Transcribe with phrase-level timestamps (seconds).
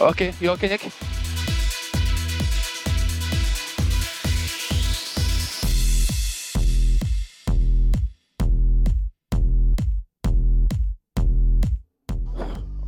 [0.00, 0.88] Okay, you okay, Nick?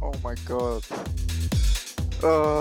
[0.00, 0.82] Oh my god.
[2.22, 2.51] Uh,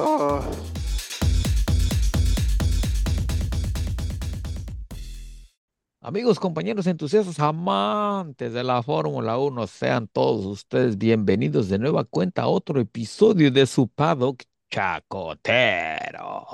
[6.22, 12.44] Amigos, compañeros entusiastas, amantes de la Fórmula 1, sean todos ustedes bienvenidos de nueva cuenta
[12.44, 16.46] a otro episodio de su paddock chacotero.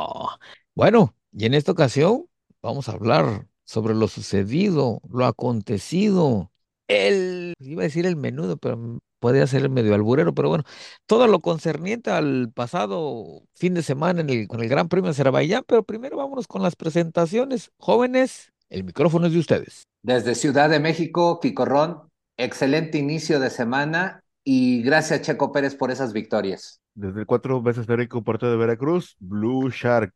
[0.74, 2.30] Bueno, y en esta ocasión
[2.62, 6.50] vamos a hablar sobre lo sucedido, lo acontecido,
[6.88, 10.64] el, iba a decir el menudo, pero podría ser el medio alburero, pero bueno,
[11.08, 15.12] todo lo concerniente al pasado fin de semana en el, con el Gran Premio de
[15.12, 17.72] Azerbaiyán, pero primero vámonos con las presentaciones.
[17.78, 19.84] Jóvenes, el micrófono es de ustedes.
[20.04, 26.14] Desde Ciudad de México, Quicorrón, excelente inicio de semana y gracias Checo Pérez por esas
[26.14, 26.80] victorias.
[26.94, 30.14] Desde el cuatro veces Federico Puerto de Veracruz, Blue Shark.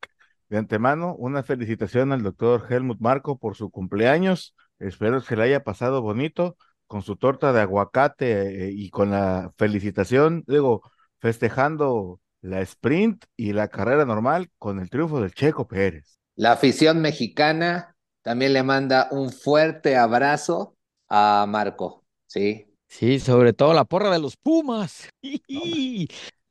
[0.49, 4.53] De antemano, una felicitación al doctor Helmut Marco por su cumpleaños.
[4.79, 9.53] Espero que le haya pasado bonito con su torta de aguacate eh, y con la
[9.57, 10.81] felicitación, digo,
[11.19, 16.19] festejando la sprint y la carrera normal con el triunfo del Checo Pérez.
[16.35, 17.90] La afición mexicana
[18.21, 20.77] también le manda un fuerte abrazo
[21.09, 22.67] a Marco, ¿sí?
[22.87, 25.09] Sí, sobre todo la porra de los Pumas.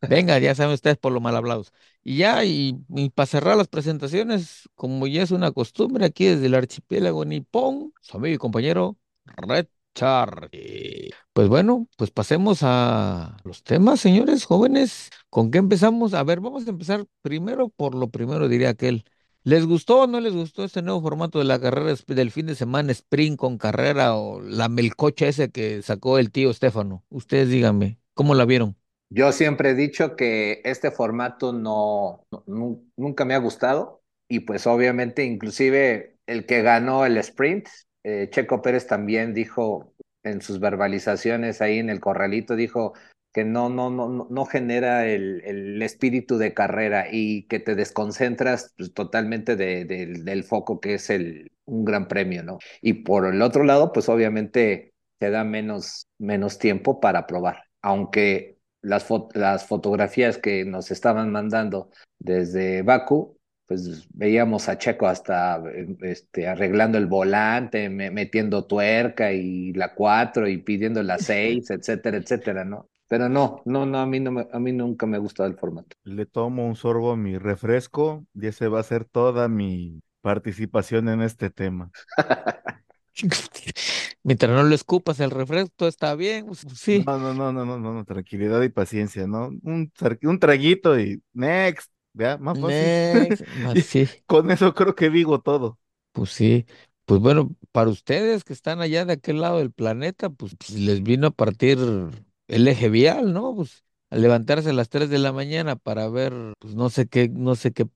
[0.08, 1.72] Venga, ya saben ustedes por lo mal hablados.
[2.02, 6.46] Y ya, y, y para cerrar las presentaciones, como ya es una costumbre aquí desde
[6.46, 8.96] el archipiélago nipón, su amigo y compañero
[9.27, 11.10] Red Charlie.
[11.34, 15.10] Pues bueno, pues pasemos a los temas, señores jóvenes.
[15.28, 16.14] ¿Con qué empezamos?
[16.14, 19.05] A ver, vamos a empezar primero por lo primero, diría aquel.
[19.44, 22.55] ¿Les gustó o no les gustó este nuevo formato de la carrera del fin de
[22.55, 27.05] semana, sprint con carrera o la melcocha ese que sacó el tío Estefano?
[27.10, 28.77] Ustedes díganme, ¿cómo la vieron?
[29.08, 34.40] Yo siempre he dicho que este formato no, no- nu- nunca me ha gustado y
[34.40, 37.68] pues obviamente inclusive el que ganó el sprint,
[38.05, 42.92] eh, Checo Pérez también dijo en sus verbalizaciones ahí en el corralito, dijo
[43.33, 48.74] que no, no, no, no, genera el, el espíritu de carrera y que te desconcentras
[48.77, 52.58] pues, totalmente de- del del foco que es el, un gran premio, ¿no?
[52.83, 58.58] Y por el otro lado, pues obviamente te da menos, menos tiempo para probar, aunque
[58.83, 63.36] las, fo- las fotografías que nos estaban mandando desde Baku,
[63.67, 69.95] pues veíamos a Checo hasta eh, este, arreglando el volante, me- metiendo tuerca y la
[69.95, 72.89] 4 y pidiendo la 6, etcétera, etcétera, ¿no?
[73.10, 75.58] Pero no, no, no, a mí, no me- a mí nunca me ha gustado el
[75.58, 75.96] formato.
[76.04, 81.08] Le tomo un sorbo a mi refresco y ese va a ser toda mi participación
[81.08, 81.90] en este tema.
[84.22, 86.46] Mientras no lo escupas el refresco, todo está bien.
[86.46, 87.06] pues, sí.
[87.06, 89.48] No, no, no, no, no, no, no, tranquilidad y paciencia, ¿no?
[89.62, 89.92] Un,
[90.22, 92.92] un traguito y next, ya, más fácil.
[93.14, 93.44] Next.
[93.77, 94.08] Sí.
[94.27, 95.78] con eso creo que digo todo.
[96.12, 96.66] Pues sí,
[97.04, 101.02] pues bueno, para ustedes que están allá de aquel lado del planeta, pues, pues, les
[101.02, 101.78] vino a partir
[102.50, 103.55] el eje vial, ¿no?
[103.56, 107.28] Pues al levantarse a las 3 de la mañana para ver, pues no sé qué,
[107.28, 107.86] no sé qué,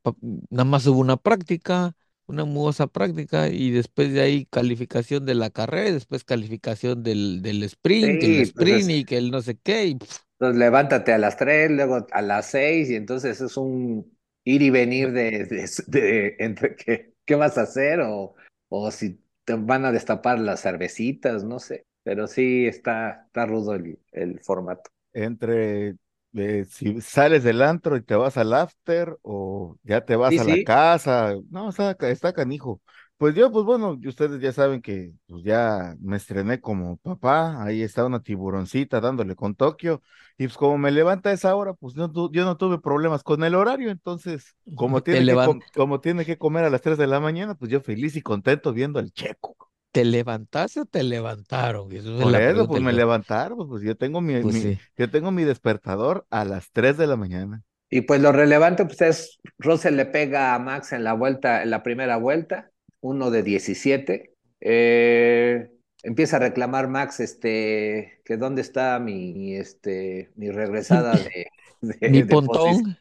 [0.51, 5.51] nada más hubo una práctica, una mugosa práctica, y después de ahí calificación de la
[5.51, 9.87] carrera, y después calificación del, del sprint, el sprint y que el no sé qué,
[9.89, 9.99] y
[10.41, 15.13] levántate a las 3, luego a las 6 y entonces es un ir y venir
[15.13, 18.35] de, de, de- entre qué, qué vas a hacer o,
[18.69, 21.87] o si te van a destapar las cervecitas, no sé.
[22.05, 24.91] Pero sí está, está rudo el, el formato.
[25.13, 25.97] Entre
[26.35, 30.39] eh, si sales del antro y te vas al after o ya te vas Sí,
[30.39, 32.83] a la casa, no, está, ca- está canijo.
[33.17, 37.83] Pues yo, pues bueno, ustedes ya saben que pues ya me estrené como papá, ahí
[37.83, 40.03] está una tiburoncita dándole con Tokio,
[40.37, 43.45] y pues como me levanta a esa hora, pues no yo no tuve problemas con
[43.45, 45.39] el horario, entonces, como tiene que,
[45.77, 48.73] como tiene que comer a las 3 de la mañana, pues yo feliz y contento
[48.73, 49.57] viendo al checo.
[49.95, 51.93] ¿Te levantaste o te levantaron?
[51.93, 52.93] Eso es Por la eso, pues me millón.
[52.93, 54.81] levantaron, pues, pues yo tengo mi, Pues mi- sí.
[54.97, 57.63] yo tengo mi despertador a las 3 de la mañana.
[57.91, 61.71] Y pues lo relevante pues es, Russell le pega a Max en la vuelta, en
[61.71, 64.35] la primera vuelta, uno de 17.
[64.61, 65.71] Eh,
[66.03, 71.47] empieza a reclamar Max, este, que dónde está mi, este, mi regresada de,
[71.81, 72.97] de, Mi de pontón,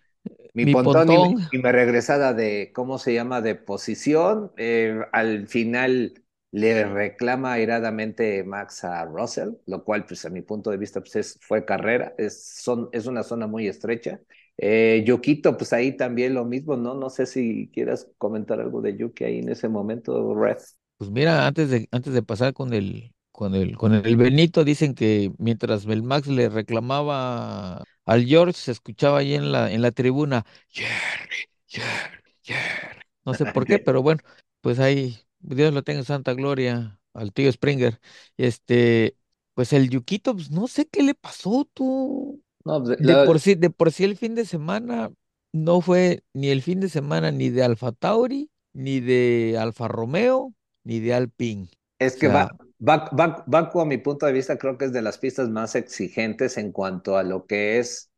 [0.53, 1.49] mi mi pontón y mi, pontón.
[1.51, 4.51] y mi regresada de, ¿cómo se llama?, de posición.
[4.57, 6.22] Eh, al final
[6.53, 11.17] le reclama airadamente Max a Russell, lo cual, pues, a mi punto de vista, pues,
[11.17, 14.21] es- fue carrera, es, son, es una zona muy estrecha.
[14.57, 16.95] Eh, Yukito, pues ahí también lo mismo, ¿no?
[16.95, 20.57] No sé si quieras comentar algo de Yuki ahí en ese momento, Red.
[20.97, 24.95] Pues mira, antes de, antes de pasar con el, con el, con el Benito, dicen
[24.95, 29.91] que mientras el Max le reclamaba al George se escuchaba ahí en la, en la
[29.91, 33.01] tribuna, Jerry, Jerry, Jerry.
[33.25, 34.21] No sé por qué, pero bueno,
[34.61, 37.99] pues ahí, Dios lo tenga en santa gloria al tío Springer.
[38.37, 39.17] Este,
[39.53, 42.43] pues el Yuquito, pues no sé qué le pasó, tú.
[42.65, 45.11] No, pues, De la- por sí, de por sí el fin de semana
[45.53, 50.53] no fue ni el fin de semana ni de Alfa Tauri, ni de Alfa Romeo,
[50.83, 51.69] ni de Alpine.
[51.99, 52.49] es O que va, sea,
[52.87, 55.75] va, va, Baku, a mi punto de vista, creo que es de las pistas más
[55.75, 58.11] exigentes en cuanto a lo que es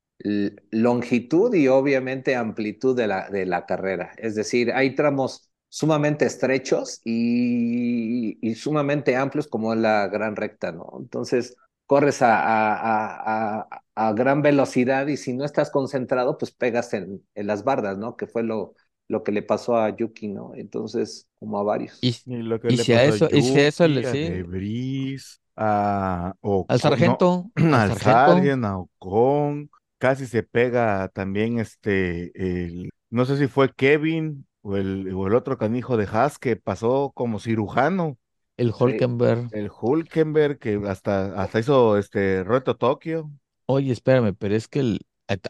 [0.72, 4.14] longitud y obviamente amplitud de la, de la carrera.
[4.18, 10.92] Es decir, hay tramos sumamente estrechos y, y sumamente amplios como la gran recta, ¿no?
[11.00, 16.52] Entonces, corres a, a, a, a, a gran velocidad y si no estás concentrado, pues
[16.52, 18.16] pegas en, en las bardas, ¿no?
[18.16, 18.76] Que fue lo,
[19.08, 20.54] lo que le pasó a Yuki, ¿no?
[20.56, 22.02] Entonces, como a varios.
[22.02, 24.04] y, Y lo que y le si a pasó a eso, y si eso le
[24.04, 26.34] Yuki, a sí, Debris, a
[26.68, 32.32] al Ocon, no, sargento, al al sargento, Sargent, a Ocon, casi se pega también este,
[32.66, 36.56] el, no sé si fue Kevin o el, o el otro canijo de Haas que
[36.56, 38.18] pasó como cirujano,
[38.58, 38.84] el Sí.
[38.84, 39.50] Hulkenberg.
[39.52, 43.30] el Hulkenberg que hasta, hasta hizo este Reto Tokio.
[43.68, 45.00] Oye, espérame, pero es que el-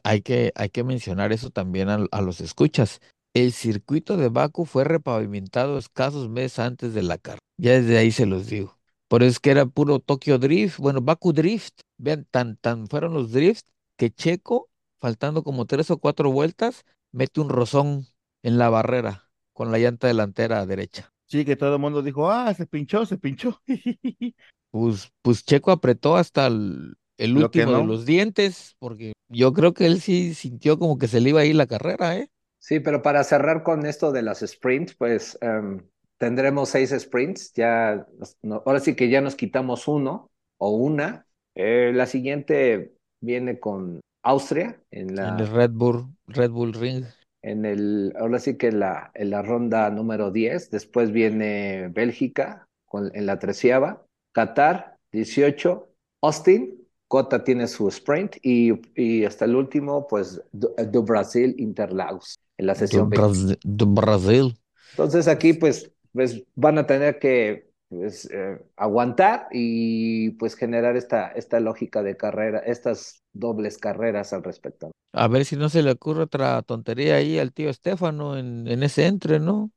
[0.03, 2.99] hay que, hay que mencionar eso también a, a los escuchas.
[3.33, 7.39] El circuito de Baku fue repavimentado escasos meses antes de la carrera.
[7.57, 8.77] Ya desde ahí se los digo.
[9.09, 11.81] Por eso es que era puro Tokyo Drift, bueno, Baku Drift.
[11.97, 14.69] Vean, tan, tan fueron los drifts que Checo,
[14.99, 18.07] faltando como tres o cuatro vueltas, mete un rozón
[18.45, 21.13] en la barrera con la llanta delantera derecha.
[21.27, 23.61] Sí, que todo el mundo dijo, ah, se pinchó, se pinchó.
[24.71, 29.53] Pues, pues Checo apretó hasta el, el Lo que último de los dientes, porque yo
[29.53, 32.29] creo que él sí sintió como que se le iba a ir la carrera, ¿eh?
[32.59, 35.87] Sí, pero para cerrar con esto de las sprints, pues em,
[36.17, 37.53] tendremos seis sprints.
[37.53, 38.07] Ya,
[38.41, 41.27] no- ahora sí que ya nos quitamos uno o una.
[41.53, 47.05] Eh, la siguiente viene con Austria en En la, el Red Bull, Red Bull Ring.
[47.49, 50.69] En el, ahora sí que la, en la ronda número 10.
[50.71, 55.89] Después viene Bélgica con, en la treceava, Qatar 18,
[56.21, 56.81] Austin.
[57.07, 62.65] Cota tiene su sprint y, y hasta el último, pues, do, do Brasil Interlagos en
[62.65, 63.29] la sesión 20.
[63.37, 64.57] Bras- de Brasil.
[64.91, 71.29] Entonces aquí pues, pues van a tener que pues, eh, aguantar y pues generar esta,
[71.31, 74.91] esta lógica de carrera, estas dobles carreras al respecto.
[75.13, 78.83] A ver si no se le ocurre otra tontería ahí al tío Estefano en, en
[78.83, 79.71] ese entre, ¿no?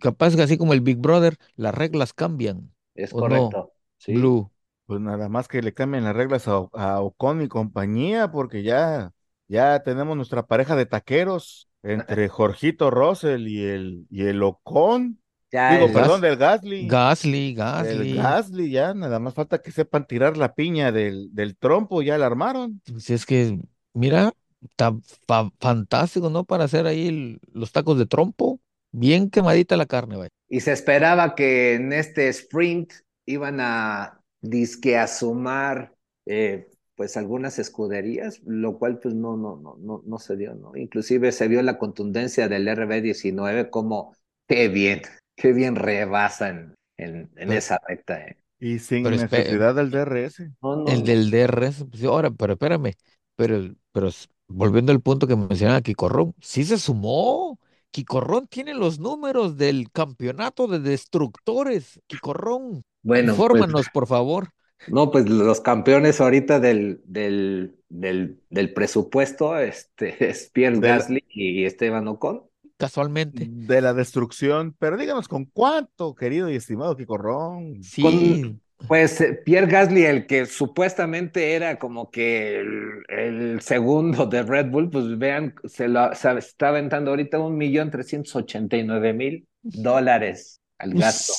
[0.00, 3.52] Capaz que así como el Big Brother, las reglas cambian, Es ¿o no?
[3.52, 3.72] correcto.
[3.98, 4.34] Sí.
[4.34, 4.52] Blue.
[4.86, 9.12] Pues nada más que le cambien las reglas a, a Ocon y compañía, porque ya,
[9.48, 15.20] ya tenemos nuestra pareja de taqueros entre Jorgito Russell y el, y el Ocon.
[15.54, 16.86] Ya Digo, perdón, del Gasly.
[16.88, 18.14] Gasly, El Gasly.
[18.14, 22.26] Gasly, ya, nada más falta que sepan tirar la piña del, del trompo, ya la
[22.26, 22.82] armaron.
[22.98, 23.58] Si es que,
[23.94, 24.92] mira, está
[25.26, 26.44] fa- fantástico, ¿no?
[26.44, 28.60] Para hacer ahí el- los tacos de trompo.
[28.92, 30.30] Bien quemadita la carne, vaya.
[30.48, 32.92] y se esperaba que en este sprint
[33.26, 35.94] iban a disque a sumar
[36.26, 40.76] eh, pues algunas escuderías, lo cual pues no, no, no, no, no se dio, ¿no?
[40.76, 44.14] Inclusive se vio la contundencia del RB19 como
[44.46, 45.02] qué bien,
[45.36, 48.36] qué bien rebasan en, en Pero- esa recta, ¿eh?
[48.60, 50.50] Y sin Pero necesidad del DRS.
[50.62, 52.92] No, no, El del DRS, pues, sí, ahora, pero espérame,
[53.36, 54.08] pero, pero
[54.48, 57.58] volviendo al punto que mencionaba Quicorrón, sí se sumó.
[57.90, 62.00] Quicorrón tiene los números del campeonato de destructores.
[62.06, 64.48] Quicorrón, Bueno, pues, infórmanos, por favor.
[64.86, 71.64] no, pues los campeones ahorita del, del, del, del presupuesto este, es Pierre Gasly y
[71.64, 72.44] Esteban Ocon.
[72.76, 73.52] Casualmente.
[73.52, 77.82] de la destrucción, pero díganos con cuánto, querido y estimado Quicorrón.
[77.82, 84.42] Sí, Pues eh, Pierre Gasly, el que supuestamente era como que el, el segundo de
[84.42, 88.84] Red Bull, pues vean, se lo se está aventando ahorita un millón trescientos ochenta y
[88.84, 91.34] nueve mil dólares al gasto.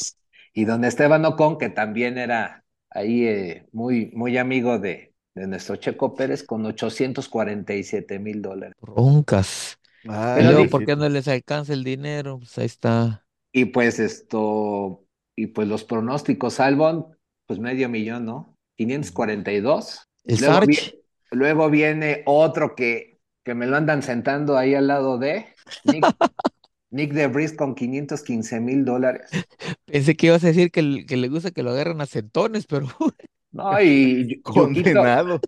[0.53, 5.75] Y don Esteban Ocon, que también era ahí eh, muy, muy amigo de, de nuestro
[5.75, 8.75] Checo Pérez, con 847 mil dólares.
[8.81, 9.77] broncas.
[10.05, 10.69] Luego, Diosito.
[10.69, 12.39] ¿por qué no les alcanza el dinero?
[12.39, 13.25] Pues ahí está.
[13.51, 17.07] Y pues esto, y pues los pronósticos, Albon,
[17.47, 18.57] pues medio millón, ¿no?
[18.77, 20.09] 542.
[20.25, 24.87] El Luego, Sarch, vi- luego viene otro que, que me lo andan sentando ahí al
[24.87, 25.47] lado de
[25.83, 26.05] Nick,
[26.91, 29.45] Nick DeVries con 515 mil dólares.
[29.85, 32.87] pensé que ibas a decir que, que le gusta que lo agarren a centones, pero
[33.51, 35.39] No, y condenado.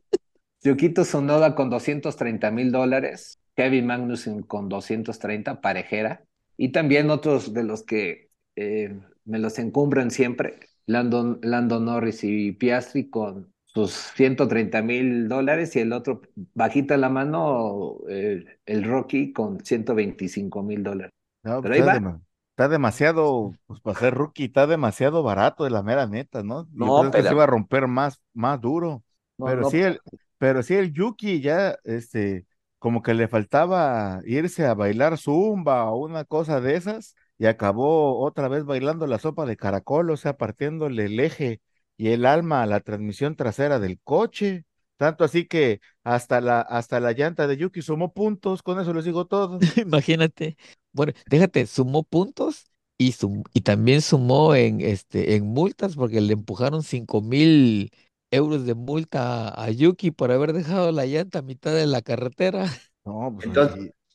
[0.68, 3.40] Yukito Tsunoda con 230 mil dólares.
[3.56, 6.24] Kevin Magnussen con 230, parejera.
[6.58, 12.52] Y también otros de los que eh, me los encumbran siempre, Landon, Lando Norris y
[12.54, 16.22] Piastri con sus 130 mil dólares y el otro
[16.54, 21.14] bajita la mano el, el Rocky con 125 mil dólares.
[21.44, 22.00] No, Pero pues, ahí está, va.
[22.00, 22.22] dema-
[22.52, 26.68] está demasiado, pues para ser rookie, está demasiado barato de la mera neta, ¿no?
[26.74, 29.04] Yo No, pensé que se pero iba a romper más, más duro.
[29.38, 30.02] no, Pero no, sí el,
[30.38, 32.46] pero sí el Yuki ya, este,
[32.80, 38.20] como que le faltaba irse a bailar zumba o una cosa de esas, y acabó
[38.20, 41.62] otra vez bailando la sopa de caracol, o sea, partiéndole el eje
[41.98, 44.66] y el alma a la transmisión trasera del coche.
[44.98, 49.06] Tanto así que hasta la, hasta la llanta de Yuki sumó puntos, con eso les
[49.06, 49.60] digo todo.
[49.78, 50.58] Imagínate.
[50.92, 52.66] Bueno, déjate, sumó puntos
[52.98, 53.14] y,
[53.54, 57.92] y también sumó en, este, en multas porque le empujaron cinco mil
[58.32, 62.02] euros de multa a, a Yuki por haber dejado la llanta a mitad de la
[62.02, 62.66] carretera.
[63.06, 63.48] No, pues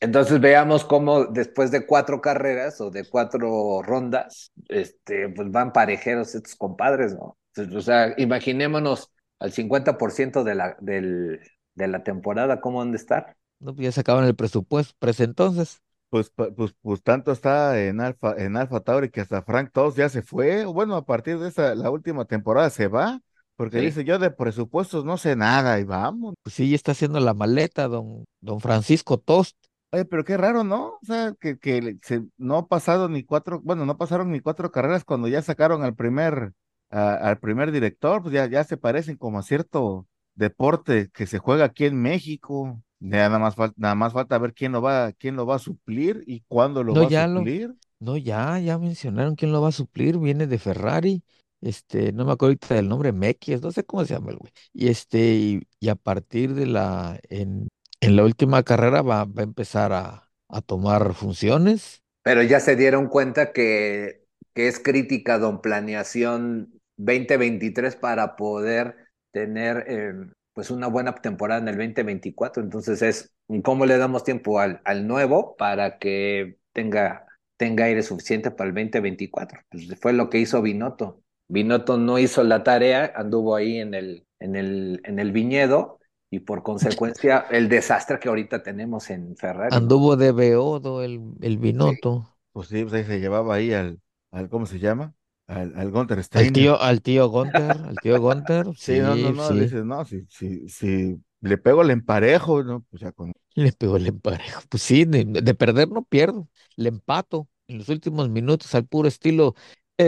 [0.00, 6.34] Entonces, veamos cómo después de cuatro carreras o de cuatro rondas, este, pues van parejeros
[6.34, 7.38] estos compadres, ¿no?
[7.54, 11.40] Entonces, o sea, imaginémonos al 50% de la, del,
[11.74, 13.36] de la temporada, ¿cómo han de estar?
[13.60, 15.80] No, pues ya sacaban el presupuesto, pero ese entonces.
[16.10, 20.08] Pues, pues, pues tanto está en Alfa, en Alfa Tauri que hasta Frank Tost ya
[20.10, 20.64] se fue.
[20.66, 23.20] Bueno, a partir de esa, la última temporada se va,
[23.62, 23.86] porque Sí.
[23.86, 26.34] dice yo de presupuestos no sé nada y vamos.
[26.42, 29.56] Pues sí, está haciendo la maleta, don, don Francisco Tost.
[29.92, 30.94] Oye, pero qué raro, ¿no?
[30.94, 34.70] O sea, que, que se, no ha pasado ni cuatro, bueno, no pasaron ni cuatro
[34.72, 36.52] carreras cuando ya sacaron al primer,
[36.90, 41.38] a- al primer director, pues ya, ya se parecen como a cierto deporte que se
[41.38, 42.82] juega aquí en México.
[43.00, 45.58] Ya nada más falta, nada más falta ver quién lo va, quién lo va a
[45.58, 47.74] suplir y cuándo lo No, va a ya lo, suplir.
[48.00, 51.22] no, ya, ya mencionaron quién lo va a suplir, viene de Ferrari,
[51.62, 54.52] este, no me acuerdo ahorita del nombre, Mekies, no sé cómo se llama el güey.
[54.72, 57.68] Y este, y, a partir de la, en,
[58.00, 62.02] la última carrera va, va a empezar a, a tomar funciones.
[62.22, 68.96] Pero ya se dieron cuenta que, que es crítica, don Planeación 2023 para poder
[69.32, 70.12] tener eh,
[70.52, 72.62] pues una buena temporada en el 2024.
[72.62, 73.32] Entonces es
[73.64, 77.26] cómo le damos tiempo al, al nuevo para que tenga,
[77.56, 79.60] tenga aire suficiente para el 2024.
[79.70, 81.22] Pues fue lo que hizo Binotto.
[81.48, 86.40] Binotto no hizo la tarea, anduvo ahí en el, en el, en el viñedo y
[86.40, 89.78] por consecuencia el desastre que ahorita tenemos en Ferrari.
[89.78, 91.98] Anduvo de beodo el, el Sí.
[91.98, 92.38] Binotto.
[92.52, 95.14] Pues sí, pues ahí se llevaba ahí al, al ¿cómo se llama?
[95.46, 96.52] Al, al Gunther Al Steiner.
[96.52, 99.84] tío, al tío Gunter, al tío Gunter, Sí, no, no, sí, no, le sí, dices,
[99.84, 102.82] no, si, si, si le pego el emparejo, ¿no?
[102.90, 103.32] Pues ya con...
[103.54, 104.62] le pegó el emparejo.
[104.68, 109.08] Pues sí, de, de perder no pierdo, le empato en los últimos minutos al puro
[109.08, 109.54] estilo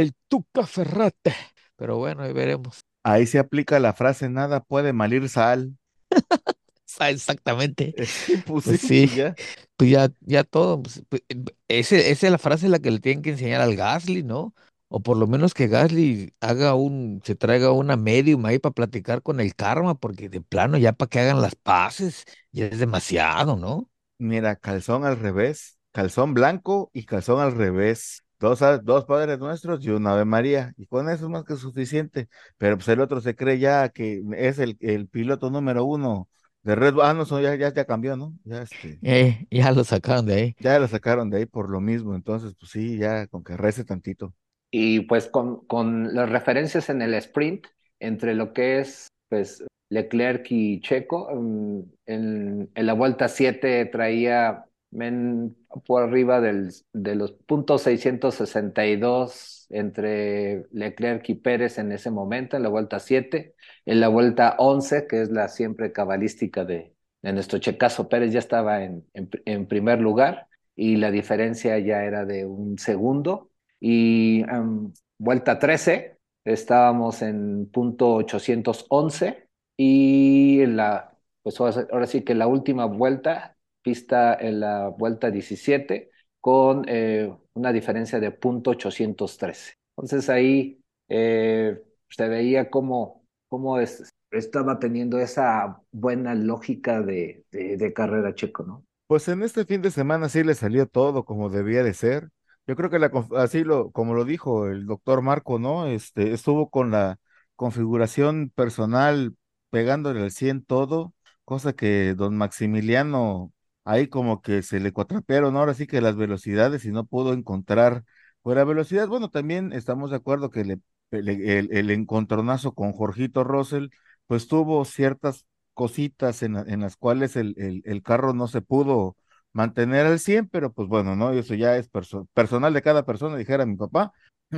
[0.01, 1.35] el Tuca Ferrate.
[1.77, 2.81] Pero bueno, ahí veremos.
[3.03, 5.77] Ahí se aplica la frase, nada puede malir sal.
[6.99, 7.97] Ah, Exactamente.
[7.97, 9.39] Eh, Sí, pues Pues sí, ya.
[9.77, 10.83] pues ya, ya todo.
[10.83, 11.23] pues, pues,
[11.69, 14.55] ese, esa es la frase la que le tienen que enseñar al Gasly, ¿no?
[14.89, 19.23] O por lo menos que Gasly haga un, se traiga una medium ahí para platicar
[19.23, 23.57] con el karma, porque de plano ya para que hagan las paces, ya es demasiado,
[23.57, 23.91] ¿no?
[24.19, 28.24] Mira, calzón al revés, calzón blanco y calzón al revés.
[28.41, 30.73] Dos, dos Padres Nuestros y una Ave María.
[30.77, 32.29] Y con eso es más que suficiente.
[32.59, 36.29] Pero pues el otro se cree ya que es el, el piloto número uno
[36.63, 37.05] de Red Bull.
[37.05, 38.35] Ah, no, ya, ya, ya cambió, ¿no?
[38.45, 40.57] Ya este, Eh, ya lo sacaron de ahí.
[40.59, 42.15] ya lo sacaron de ahí por lo mismo.
[42.15, 44.35] Entonces, pues sí, ya con que rece tantito.
[44.71, 47.67] Y pues con, con las referencias en el sprint
[48.01, 54.65] entre lo que es pues Leclerc y Checo, mm, en, en la vuelta 7 traía
[54.95, 62.57] men, por arriba del, de los puntos 662 entre Leclerc y Pérez en ese momento,
[62.57, 63.55] en la vuelta 7.
[63.87, 68.39] En la vuelta 11, que es la siempre cabalística de, de nuestro checazo, Pérez ya
[68.39, 74.93] estaba en, en, primer lugar y la diferencia ya era de un segundo y um,
[75.19, 83.54] vuelta 13 estábamos en punto 811 y la, pues ahora sí que la última vuelta,
[83.85, 86.11] pista en la vuelta 17
[86.41, 89.75] con eh, una diferencia de punto 813.
[89.97, 97.93] Entonces ahí eh, se veía cómo, cómo es, estaba teniendo esa buena lógica de, de,
[97.93, 98.85] carrera checo, ¿no?
[99.07, 102.31] Pues en este fin de semana sí le salió todo como debía de ser.
[102.67, 105.87] Yo creo que la, así lo, como lo dijo el doctor Marco, ¿no?
[105.87, 107.19] Este, estuvo con la
[107.55, 109.37] configuración personal
[109.71, 111.15] pegándole al 100 todo,
[111.45, 113.54] cosa que don Maximiliano
[113.85, 118.05] ahí como que se le cuatrapearon ahora sí que las velocidades y no pudo encontrar
[118.43, 119.09] fuera velocidad.
[119.09, 123.89] Bueno, también estamos de acuerdo que le, le- el, el encontronazo con Jorgito Russell,
[124.27, 129.17] pues tuvo ciertas cositas en, en las cuales el, el, el carro no se pudo
[129.53, 131.33] mantener al 100, pero pues bueno, ¿no?
[131.33, 134.13] Eso ya es perso- personal de cada persona, dijera mi papá,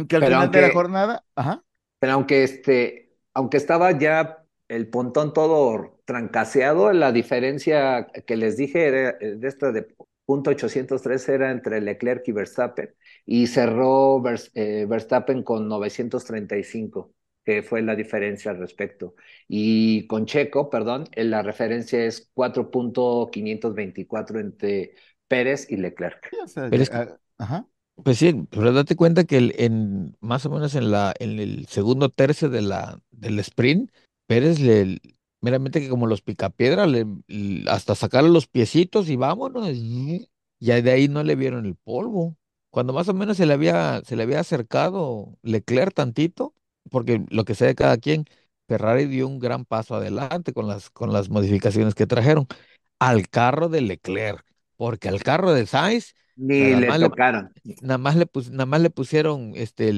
[0.08, 1.62] que al Pero final de la jornada, ajá,
[1.98, 6.92] pero aunque este, aunque estaba ya el pontón todo trancaseado.
[6.92, 9.86] La diferencia que les dije era, eh, de esta de
[10.24, 12.94] punto 803 era entre Leclerc y Verstappen
[13.24, 14.22] y cerró
[14.54, 17.12] eh, Verstappen con 935
[17.46, 19.14] que fue la diferencia al respecto.
[19.46, 24.96] Y con Checo, perdón, la referencia es 4.524 entre
[25.28, 26.28] Pérez y Leclerc.
[26.92, 27.68] Ah, ajá.
[28.02, 32.10] Pues sí, pero date cuenta que en más o menos en la en el segundo
[32.10, 33.90] tercio de la del sprint,
[34.26, 34.98] Pérez le
[35.40, 37.06] meramente que como los picapiedra, le,
[37.68, 39.68] hasta sacarle los piecitos y vámonos.
[39.70, 40.28] Y
[40.58, 42.36] de ahí no le vieron el polvo.
[42.70, 46.54] Cuando más o menos se le había, se le había acercado Leclerc tantito,
[46.90, 48.24] porque lo que sea de cada quien,
[48.68, 52.46] Ferrari dio un gran paso adelante con las, con las modificaciones que trajeron
[52.98, 54.44] al carro de Leclerc,
[54.76, 57.50] porque al carro de Sainz ni le tocaron.
[57.82, 59.92] nada más le, nada más le pusieron, este,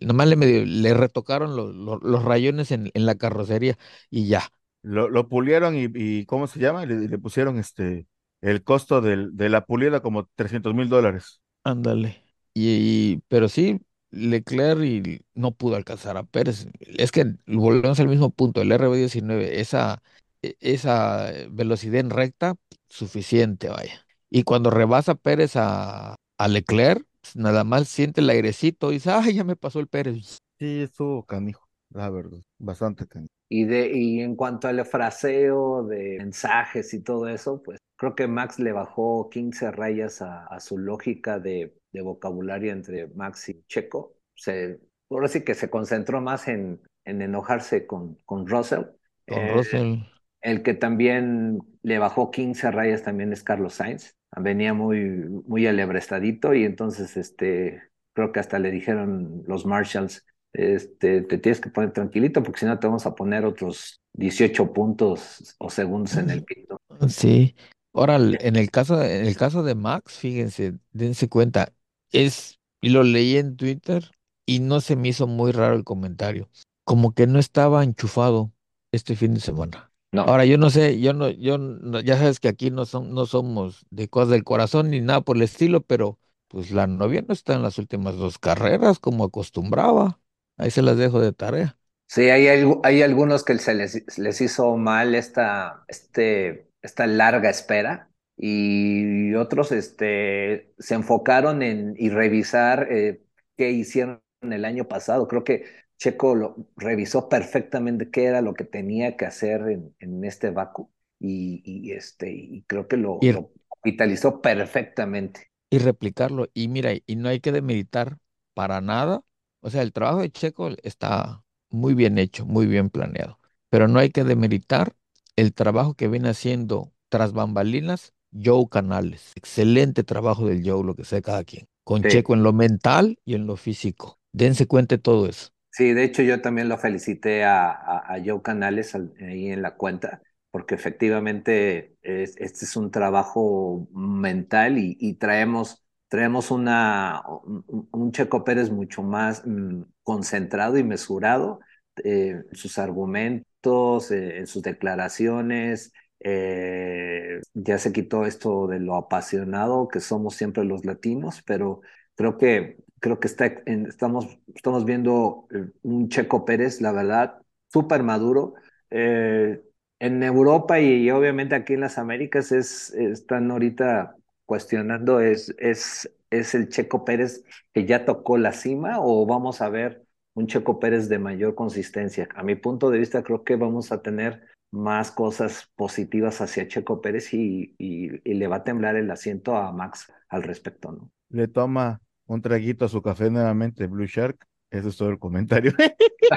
[0.00, 3.76] nada más le, le retocaron los rayones en, en, la carrocería
[4.10, 4.48] y ya.
[4.82, 6.86] Lo, lo pulieron y, y, ¿cómo se llama?
[6.86, 8.06] Le, le pusieron este,
[8.40, 11.40] el costo del, de la pulida como 300 mil dólares.
[11.64, 12.22] Ándale.
[12.54, 16.66] Y, pero sí, Leclerc y no pudo alcanzar a Pérez.
[16.80, 20.02] Es que volvemos al mismo punto, el RB19, esa,
[20.42, 22.54] e, esa velocidad en recta,
[22.88, 24.04] suficiente, vaya.
[24.34, 29.10] Y cuando rebasa Pérez a, a Leclerc, pues, nada más siente el airecito y dice,
[29.10, 30.38] ay, ya me pasó el Pérez.
[30.58, 33.32] Sí, estuvo canijo, la verdad, bastante canijo.
[33.48, 38.26] Y, de, y en cuanto al fraseo de mensajes y todo eso, pues creo que
[38.26, 43.62] Max le bajó 15 rayas a, a su lógica de de vocabulario entre Max y
[43.68, 44.16] Checo.
[44.34, 48.84] Se, ahora sí que se concentró más en, en enojarse con, con Russell.
[49.28, 49.98] Con eh, Russell.
[50.40, 54.16] El que también le bajó 15 rayas también es Carlos Sainz.
[54.40, 55.00] Venía muy,
[55.46, 57.82] muy alebrestadito y entonces este,
[58.14, 62.66] creo que hasta le dijeron los Marshalls, este, te tienes que poner tranquilito porque si
[62.66, 66.78] no te vamos a poner otros 18 puntos o segundos en el pito.
[67.08, 67.54] Sí.
[67.94, 71.72] Ahora, en el caso, en el caso de Max, fíjense, dense cuenta,
[72.10, 74.10] es, y lo leí en Twitter
[74.46, 76.48] y no se me hizo muy raro el comentario,
[76.84, 78.50] como que no estaba enchufado
[78.92, 79.91] este fin de semana.
[80.12, 80.22] No.
[80.22, 81.58] Ahora yo no sé, yo no, yo
[82.04, 85.36] ya sabes que aquí no son, no somos de cosas del corazón ni nada por
[85.36, 90.20] el estilo, pero pues la novia no está en las últimas dos carreras como acostumbraba.
[90.58, 91.78] Ahí se las dejo de tarea.
[92.08, 92.46] Sí, hay,
[92.84, 99.72] hay algunos que se les, les hizo mal esta, este, esta larga espera y otros
[99.72, 103.24] este, se enfocaron en y revisar eh,
[103.56, 105.26] qué hicieron el año pasado.
[105.26, 105.64] Creo que
[106.02, 110.90] Checo lo, revisó perfectamente qué era lo que tenía que hacer en, en este vacu
[111.20, 115.52] y, y, este, y creo que lo, y, lo, capitalizó perfectamente.
[115.70, 116.48] Y replicarlo.
[116.54, 118.18] Y mira, y no hay que demeritar
[118.52, 119.22] para nada.
[119.60, 123.38] O sea, el trabajo de Checo está muy bien hecho, muy bien planeado.
[123.70, 124.96] Pero no hay que demeritar
[125.36, 129.30] el trabajo que viene haciendo tras bambalinas Joe Canales.
[129.36, 131.68] Excelente trabajo del Joe, lo que sea cada quien.
[131.84, 134.18] Con Checo en lo mental y en lo físico.
[134.32, 135.51] Dense cuenta de todo eso.
[135.74, 140.20] Sí, de hecho yo también lo felicité a, a, Joe Canales ahí en la cuenta,
[140.50, 148.12] porque efectivamente es, este es un trabajo mental y, y traemos, traemos una, un, un,
[148.12, 151.60] Checo Pérez mucho más mm, concentrado y mesurado
[152.04, 158.94] eh, en sus argumentos, eh, en sus declaraciones, eh, ya se quitó esto de lo
[158.96, 161.80] apasionado que somos siempre los latinos, pero
[162.14, 168.04] creo que, creo que está, estamos, estamos viendo eh, un Checo Pérez, la verdad, súper
[168.04, 168.54] maduro.
[168.90, 169.60] Eh,
[169.98, 176.54] en Europa y, obviamente aquí en las Américas es, están ahorita cuestionando es, es, es
[176.54, 181.08] el Checo Pérez que ya tocó la cima o vamos a ver un Checo Pérez
[181.08, 182.28] de mayor consistencia.
[182.34, 187.00] A mi punto de vista creo que vamos a tener más cosas positivas hacia Checo
[187.00, 191.10] Pérez y, y, le va a temblar el asiento a Max al respecto, ¿no?
[191.30, 192.00] Le toma
[192.32, 194.38] un traguito a su café nuevamente, Blue Shark.
[194.70, 195.72] Eso es todo el comentario.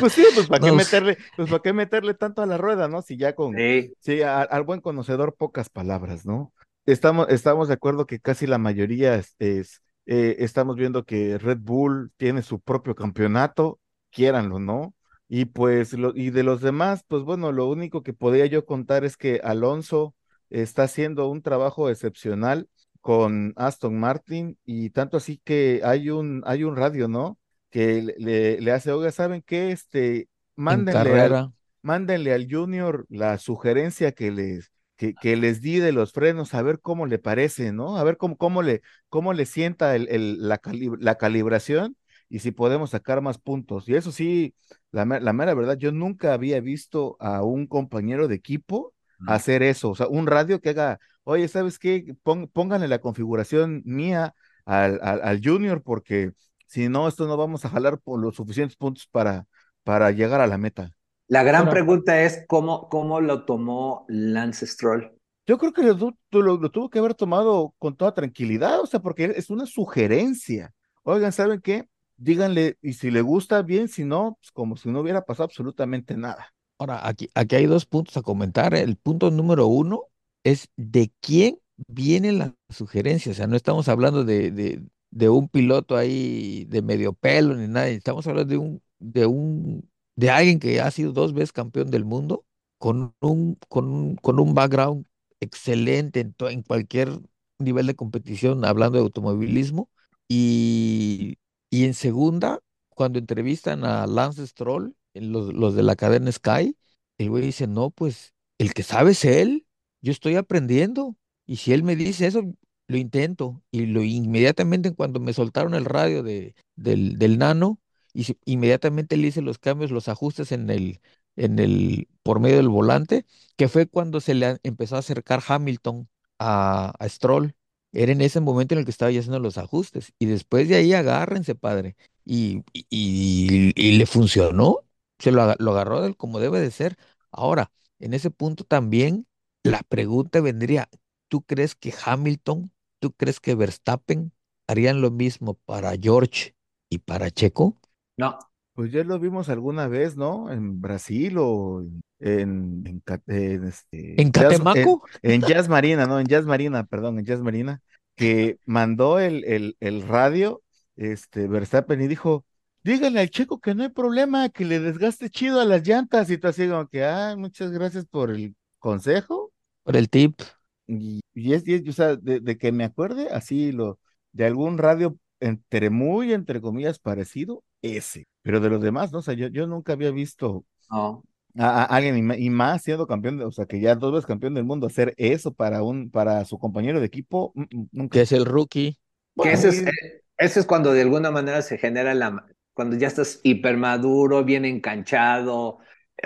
[0.00, 3.02] pues sí, pues para qué meterle, pues para qué meterle tanto a la rueda, ¿no?
[3.02, 6.52] Si ya con sí, sí al buen conocedor pocas palabras, ¿no?
[6.86, 11.58] Estamos, estamos de acuerdo que casi la mayoría es, es eh, estamos viendo que Red
[11.58, 13.80] Bull tiene su propio campeonato,
[14.10, 14.94] quiéranlo, ¿no?
[15.28, 19.04] Y pues, lo, y de los demás, pues bueno, lo único que podría yo contar
[19.04, 20.14] es que Alonso
[20.50, 22.68] está haciendo un trabajo excepcional
[23.00, 27.38] con Aston Martin y tanto así que hay un, hay un radio, ¿no?
[27.70, 29.72] Que le, le hace, oiga, ¿saben qué?
[29.72, 35.92] Este, mándenle al, mándenle al Junior la sugerencia que les, que, que, les di de
[35.92, 37.96] los frenos, a ver cómo le parece, ¿no?
[37.96, 41.96] A ver cómo, cómo, le, cómo le sienta el, el, la, calib la calibración
[42.28, 43.88] y si podemos sacar más puntos.
[43.88, 44.54] Y eso sí,
[44.90, 48.94] la, la mera verdad, yo nunca había visto a un compañero de equipo
[49.26, 49.90] hacer eso.
[49.90, 52.16] O sea, un radio que haga, oye, ¿sabes qué?
[52.22, 56.32] pónganle la configuración mía al, al, Junior porque
[56.66, 59.46] si no, esto no vamos a jalar por los suficientes puntos para,
[59.84, 60.90] para llegar a la meta.
[61.26, 65.12] La gran pregunta es cómo, cómo lo tomó Lance Stroll.
[65.46, 69.34] Yo creo que lo, lo, tuvo que haber tomado con toda tranquilidad, o sea, porque
[69.36, 70.72] es una sugerencia.
[71.02, 71.88] Oigan, ¿saben qué?
[72.16, 76.16] Díganle, y si le gusta, bien, si no, pues como si no hubiera pasado absolutamente
[76.16, 76.54] nada.
[76.78, 78.74] Ahora, aquí, aquí hay dos puntos a comentar.
[78.74, 80.04] El punto número uno
[80.44, 83.32] es de quién viene la sugerencia.
[83.32, 87.68] O sea, no estamos hablando de, de, de un piloto ahí de medio pelo ni
[87.68, 87.88] nada.
[87.88, 92.04] Estamos hablando de un, de un, de alguien que ha sido dos veces campeón del
[92.04, 92.44] mundo
[92.78, 95.06] con un, con un, con un background
[95.40, 97.20] excelente en, cualquier
[97.58, 99.88] nivel de competición, hablando de automovilismo.
[100.28, 101.38] Y,
[101.70, 106.76] y en segunda, cuando entrevistan a Lance Stroll, los, los de la cadena Sky,
[107.18, 109.66] el güey dice, no, pues el que sabe es él,
[110.00, 111.16] yo estoy aprendiendo.
[111.46, 112.42] Y si él me dice eso,
[112.88, 113.62] lo intento.
[113.70, 117.80] Y lo inmediatamente cuando me soltaron el radio de, del, del nano,
[118.14, 121.00] y inmediatamente le hice los cambios, los ajustes en el,
[121.36, 126.08] en el, por medio del volante, que fue cuando se le empezó a acercar Hamilton
[126.38, 127.54] a, a Stroll.
[127.92, 130.12] Era en ese momento en el que estaba ya haciendo los ajustes.
[130.18, 131.96] Y después de ahí agárrense, padre.
[132.24, 134.84] Y, y, y, le funcionó.
[135.18, 136.96] Se lo, lo agarró como debe de ser.
[137.30, 139.26] Ahora, en ese punto también
[139.62, 140.88] la pregunta vendría,
[141.28, 144.32] ¿tú crees que Hamilton, tú crees que Verstappen
[144.66, 146.54] harían lo mismo para George
[146.88, 147.76] y para Checo?
[148.16, 148.38] No.
[148.74, 150.52] Pues ya lo vimos alguna vez, ¿no?
[150.52, 151.80] En Brasil o
[152.20, 154.20] en, en, en este.
[154.20, 155.02] ¿En Catemaco?
[155.22, 156.20] En, Jazz Marina, ¿no?
[156.20, 157.82] En Jazz Marina, perdón, en Jazz Marina,
[158.14, 160.62] que mandó el, el, el radio,
[160.94, 162.44] este, Verstappen, y dijo,
[162.84, 166.38] díganle al checo que no hay problema, que le desgaste chido a las llantas, y
[166.38, 169.47] tú así como que, ah, muchas gracias por el consejo.
[169.88, 170.42] Por el tip.
[170.86, 173.98] Y, y es, y o sea, de, de, que me acuerde, así lo,
[174.32, 178.26] de algún radio entre muy, entre comillas, parecido, ese.
[178.42, 179.20] Pero de los demás, ¿no?
[179.20, 183.64] O sea, yo, yo nunca había visto a, alguien, y, más siendo campeón, o sea,
[183.64, 187.06] que ya dos veces campeón del mundo, hacer eso para un, para su compañero de
[187.06, 188.12] equipo, mm, mm, nunca.
[188.18, 188.98] Que es el rookie.
[189.42, 193.06] que ese es, eh, ese es cuando de alguna manera se genera la, cuando ya
[193.06, 195.78] estás hipermaduro, bien enganchado,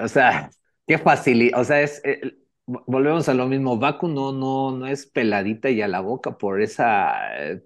[0.02, 0.50] o sea,
[0.84, 5.06] qué fácil, o sea, es, eh, volvemos a lo mismo, Baku no, no, no es
[5.06, 7.14] peladita y a la boca por esa,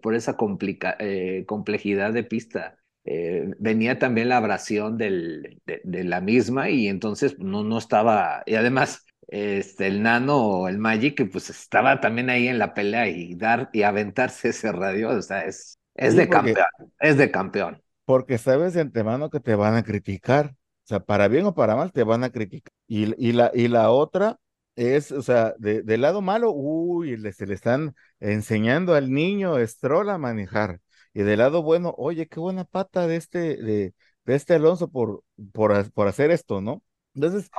[0.02, 2.78] por esa complica, eh, complejidad de pista.
[3.04, 8.56] Eh, venía también la abrasión del, de, la misma y entonces no, no estaba, y
[8.56, 13.36] además este, el nano o el Magic pues estaba también ahí en la pelea y
[13.36, 16.66] dar y aventarse ese radio, o sea, es, es de campeón,
[16.98, 17.80] es de campeón.
[18.04, 21.76] Porque sabes de antemano que te van a criticar, o sea, para bien o para
[21.76, 22.72] mal te van a criticar.
[22.88, 24.38] Y, y, la, y la otra
[24.76, 29.56] es, o sea, de, del lado malo, uy, le, se le están enseñando al niño
[29.66, 30.80] Stroll a manejar.
[31.14, 35.24] Y del lado bueno, oye, qué buena pata de este, de, de este Alonso por,
[35.52, 36.82] por, por hacer esto, ¿no?
[37.14, 37.50] Entonces,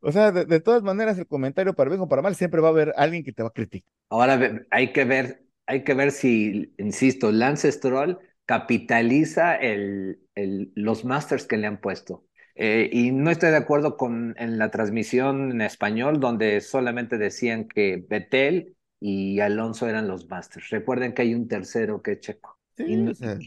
[0.00, 2.72] o sea, de, todas maneras, el comentario para bien o para mal, siempre va a
[2.72, 3.88] haber alguien que te va a criticar.
[4.10, 11.04] Ahora hay que ver, hay que ver si, insisto, Lance Stroll capitaliza el, el, los
[11.04, 12.26] masters que le han puesto.
[12.54, 17.66] Eh, y no estoy de acuerdo con en la transmisión en español, donde solamente decían
[17.66, 20.70] que Betel y Alonso eran los masters.
[20.70, 22.58] Recuerden que hay un tercero que es Checo.
[22.78, 22.96] y,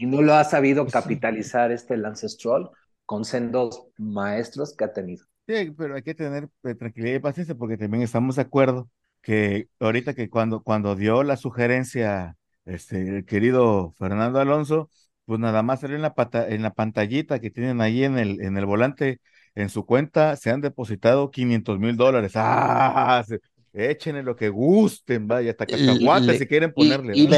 [0.06, 2.70] no, lo ha sabido pues capitalizar este Lance Stroll
[3.04, 5.24] con sendos maestros que ha tenido.
[5.46, 8.90] Sí, pero hay que tener eh, tranquilidad y paciencia porque también estamos de acuerdo
[9.22, 14.90] que ahorita que cuando, cuando dio la sugerencia este, el querido Fernando Alonso,
[15.28, 18.40] pues nada más salió en la, pata, en la pantallita que tienen ahí en el,
[18.40, 19.20] en el volante,
[19.54, 22.32] en su cuenta, se han depositado 500 mil dólares.
[22.34, 23.22] ¡Ah!
[23.74, 27.12] échenle lo que gusten, vaya, hasta cacahuates si quieren ponerle.
[27.14, 27.28] Y,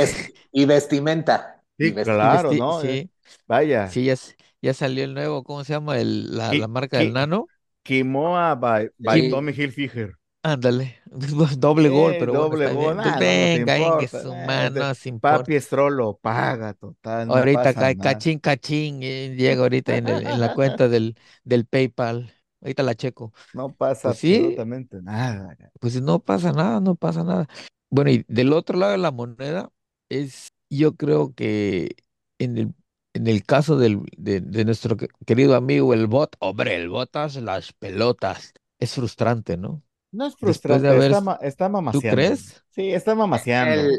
[0.52, 1.64] y, vestimenta.
[1.76, 2.80] Sí, claro, ¿no?
[2.80, 2.88] Sí.
[2.88, 3.08] Eh,
[3.48, 3.88] vaya.
[3.88, 4.14] Sí, ya,
[4.62, 5.98] ya, salió el nuevo, ¿cómo se llama?
[5.98, 7.48] El, la, la marca del nano.
[7.82, 10.14] Kimoa by, by Tommy Hilfiger.
[10.42, 10.96] Ándale,
[11.58, 17.28] doble gol, pero doble gol, nada, venga, no que su mano Papi Estrolo paga total.
[17.28, 21.66] No ahorita cae cachín, cachín, eh, llega ahorita en, el, en, la cuenta del, del
[21.66, 22.32] PayPal.
[22.62, 23.32] Ahorita la checo.
[23.52, 25.56] No pasa pues sí, absolutamente nada.
[25.78, 27.46] Pues no pasa nada, no pasa nada.
[27.90, 29.70] Bueno, y del otro lado de la moneda
[30.08, 31.96] es, yo creo que
[32.38, 32.74] en el,
[33.12, 37.74] en el caso del, de, de nuestro querido amigo el bot, hombre, el botas las
[37.74, 39.82] pelotas, es frustrante, ¿no?
[40.12, 41.12] No es frustrante, haber...
[41.12, 42.10] está, está mamaseando.
[42.10, 42.64] ¿Tú crees?
[42.70, 43.90] Sí, está mamaseando.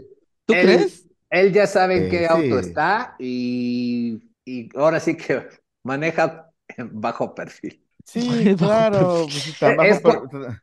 [0.46, 1.08] ¿Tú crees?
[1.30, 5.48] Él ya sabe en qué auto está y y ahora sí que
[5.84, 7.86] maneja en bajo perfil.
[8.06, 9.26] Sí, claro.
[9.26, 9.48] pues,
[9.88, 10.02] Es-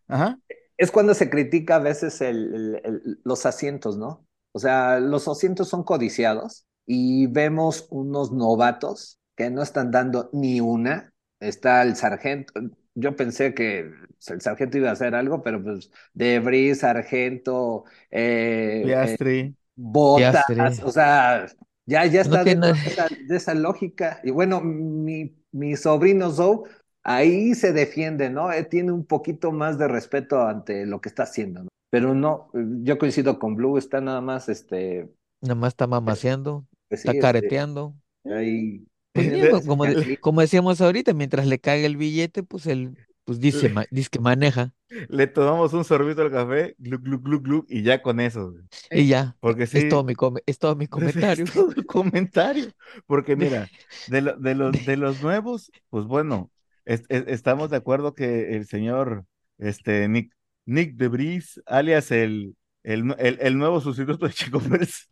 [0.08, 0.38] Ajá.
[0.76, 4.26] Es cuando se critica a veces el- el- el- los asientos, ¿no?
[4.52, 10.60] O sea, los asientos son codiciados y vemos unos novatos que no están dando ni
[10.60, 11.12] una.
[11.40, 12.52] Está el sargento.
[12.94, 18.98] Yo pensé que pues, el sargento iba a hacer algo, pero pues Debris, sargento, eh,
[19.02, 19.54] eh, Piastri.
[19.76, 20.82] botas, Piastri.
[20.82, 21.46] o sea,
[21.86, 24.20] ya, ya No está tiene- dentro de esa, de esa lógica.
[24.24, 26.68] Y bueno, mi, mi sobrino Zoe
[27.02, 28.52] ahí se defiende, ¿no?
[28.52, 31.68] Eh, tiene un poquito más de respeto ante lo que está haciendo, ¿no?
[31.90, 36.64] Pero no, eh, yo coincido con Blue, está nada más, este, Nada más está mamaseando,
[36.88, 37.94] pues sí, está este, careteando.
[38.26, 38.86] ahí
[39.24, 43.40] Pues sí, como, de- como decíamos ahorita, mientras le caiga el billete, pues él pues
[43.40, 47.66] dice, ma- dice que maneja Le tomamos un sorbito al café, gluc, gluc, gluc, gluc,
[47.68, 48.54] y ya con eso.
[48.90, 49.36] y ya.
[49.40, 50.14] Porque Es sí, todo mi,
[50.46, 51.44] es todo mi comentario.
[51.44, 52.70] es todo el comentario.
[53.06, 53.68] Porque De- mira,
[54.06, 56.50] de, lo- de los, de los nuevos, pues bueno,
[56.86, 59.26] es- es- estamos de acuerdo que el señor
[59.58, 60.32] este, Nick,
[60.64, 65.08] Nick DeBris, alias el, el, el, el nuevo sustituto de Chico Pérez,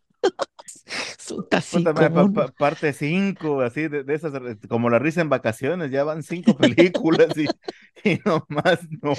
[1.51, 4.89] así puta madre, como pa- un- pa- parte 5, así de, de esas, este, como
[4.89, 7.45] la risa en vacaciones, ya van cinco películas y,
[8.03, 9.13] y nomás no.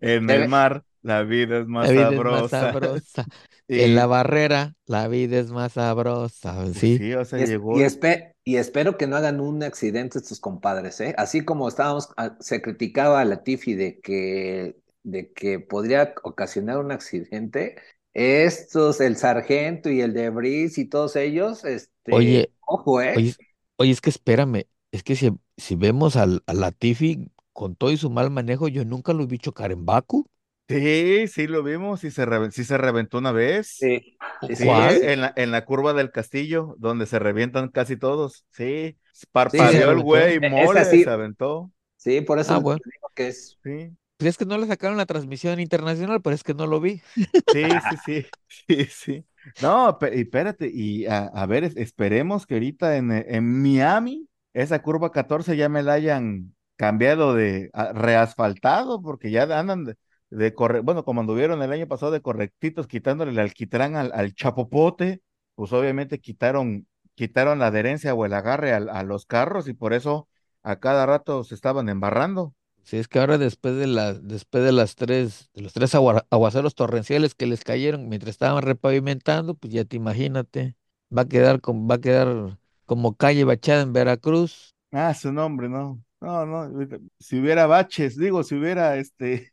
[0.00, 3.26] En el mar, la vida es más La vida es más sabrosa.
[3.68, 6.54] Y, En la barrera, la vida es más sabrosa.
[6.62, 6.98] pues Sí.
[6.98, 7.78] sí, o sea, Y, es- llegó.
[7.78, 11.14] y espe- y espero que no hagan un accidente estos compadres, ¿eh?
[11.16, 16.92] Así como estábamos, ah, se criticaba a Latifi de que, de que podría ocasionar un
[16.92, 17.76] accidente.
[18.14, 23.14] Estos, el sargento y el de Brice y todos ellos, este, Oye, ojo, ¿eh?
[23.14, 23.40] oye, es-
[23.76, 27.96] oye, es que espérame, es que si, si vemos al, a Latifi con todo y
[27.98, 30.26] su mal manejo, yo nunca lo vi chocar en Baku.
[30.68, 33.90] Sí, sí lo vimos, sí se, sí se reventó una vez.
[33.90, 34.18] Sí,
[34.52, 34.70] sí,
[35.02, 38.46] en la, en la curva del castillo, donde se revientan casi todos.
[38.50, 38.98] Sí,
[39.32, 40.96] parpadeó el güey, mole, sí.
[40.98, 41.70] se aventó.
[41.96, 42.82] Sí, por eso Ah, bueno.
[42.84, 43.58] digo que es.
[43.64, 46.80] Sí, Pues es que no le sacaron la transmisión internacional, pero es que no lo
[46.80, 47.02] vi.
[47.50, 48.26] sí, sí, sí,
[48.68, 49.26] sí, sí.
[49.58, 53.62] No, pe- y espérate, y a, a ver, es- esperemos que ahorita en, eh, en
[53.62, 59.84] Miami, esa curva 14 ya me la hayan cambiado de a- reasfaltado, porque ya andan
[59.84, 59.96] de,
[60.30, 64.34] de corre, bueno, como anduvieron el año pasado de correctitos, quitándole el alquitrán al, al
[64.34, 65.22] chapopote,
[65.54, 70.28] pues obviamente quitaron, quitaron la adherencia o el agarre a, los carros y por eso
[70.62, 72.54] a cada rato se estaban embarrando.
[72.84, 76.26] Sí, es que ahora después de las, después de las tres, de los tres agua-
[76.30, 80.76] aguaceros torrenciales que les cayeron mientras estaban repavimentando, pues ya te imagínate,
[81.16, 84.74] va a quedar como, va a quedar como calle bachada en Veracruz.
[84.92, 86.02] Ah, su nombre, no.
[86.20, 86.86] No, no,
[87.18, 89.52] si hubiera baches, digo, si hubiera este,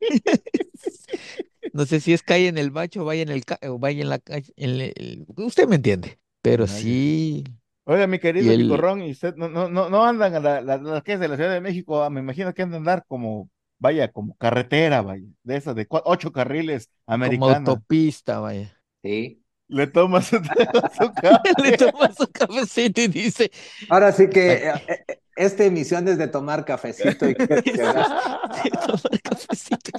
[1.72, 4.02] No sé si es calle en el bacho o vaya en el ca- o vaya
[4.02, 7.44] en la calle, en el- usted me entiende, pero sí,
[7.84, 10.76] Oiga, mi querido el, Chicorrón, y usted no, no, no, no andan a la, la,
[10.78, 13.50] las calles de la Ciudad de México, ah, me imagino que andan a andar como,
[13.78, 16.90] vaya, como carretera, vaya, de esas de cua- ocho carriles
[17.22, 17.82] como americana.
[17.86, 18.80] autopista, vaya.
[19.02, 19.42] Sí.
[19.68, 20.38] Le tomas su,
[20.98, 21.14] su
[21.58, 21.76] Le café.
[21.76, 23.50] toma su cafecito y dice,
[23.88, 25.04] Ahora sí que "Ay, eh, eh,
[25.36, 28.04] esta emisión es de tomar cafecito y que sí,
[28.50, 29.90] sí, tomar cafecito.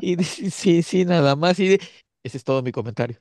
[0.00, 1.58] Y dice, sí, sí, nada más.
[1.60, 1.80] Y de-
[2.22, 3.18] ese es todo mi comentario.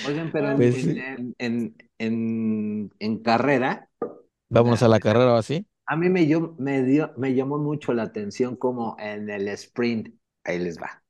[0.00, 3.88] Oigan, pero en, Pues en, en, en, en- en carrera,
[4.48, 5.66] vámonos a la carrera o así.
[5.86, 10.14] a mí me, llam- me, dio, me llamó mucho la atención como en el sprint,
[10.44, 11.02] ahí les va,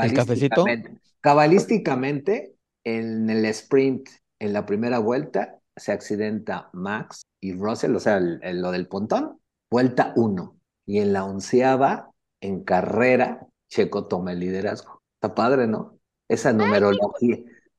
[0.00, 0.62] ¿El cafecito?
[0.62, 2.54] cabalísticamente, cabalísticamente,
[2.84, 8.38] en el sprint, en la primera vuelta, se accidenta Max y Russell, o sea, el-
[8.42, 14.40] el- lo del pontón, vuelta uno, y en la onceava, en carrera, Checo toma el
[14.40, 15.02] liderazgo.
[15.16, 15.98] Está padre, ¿no?
[16.28, 17.38] Esa numerología,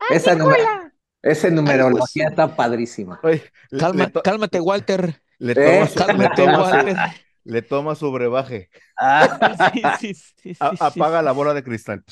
[0.10, 0.87] esa, numer-
[1.32, 2.30] esa Algo numerología así.
[2.30, 3.22] está padrísima.
[3.22, 3.44] Oye,
[3.76, 5.22] Calma, cálmate, Walter.
[5.40, 5.56] le ¿Eh?
[5.56, 6.98] toma su, le Cálmate, su, Walter.
[7.44, 11.64] le toma su brebaje, Ah, Sí, sí, sí, sí, A- sí, apaga la bola de
[11.64, 12.04] cristal.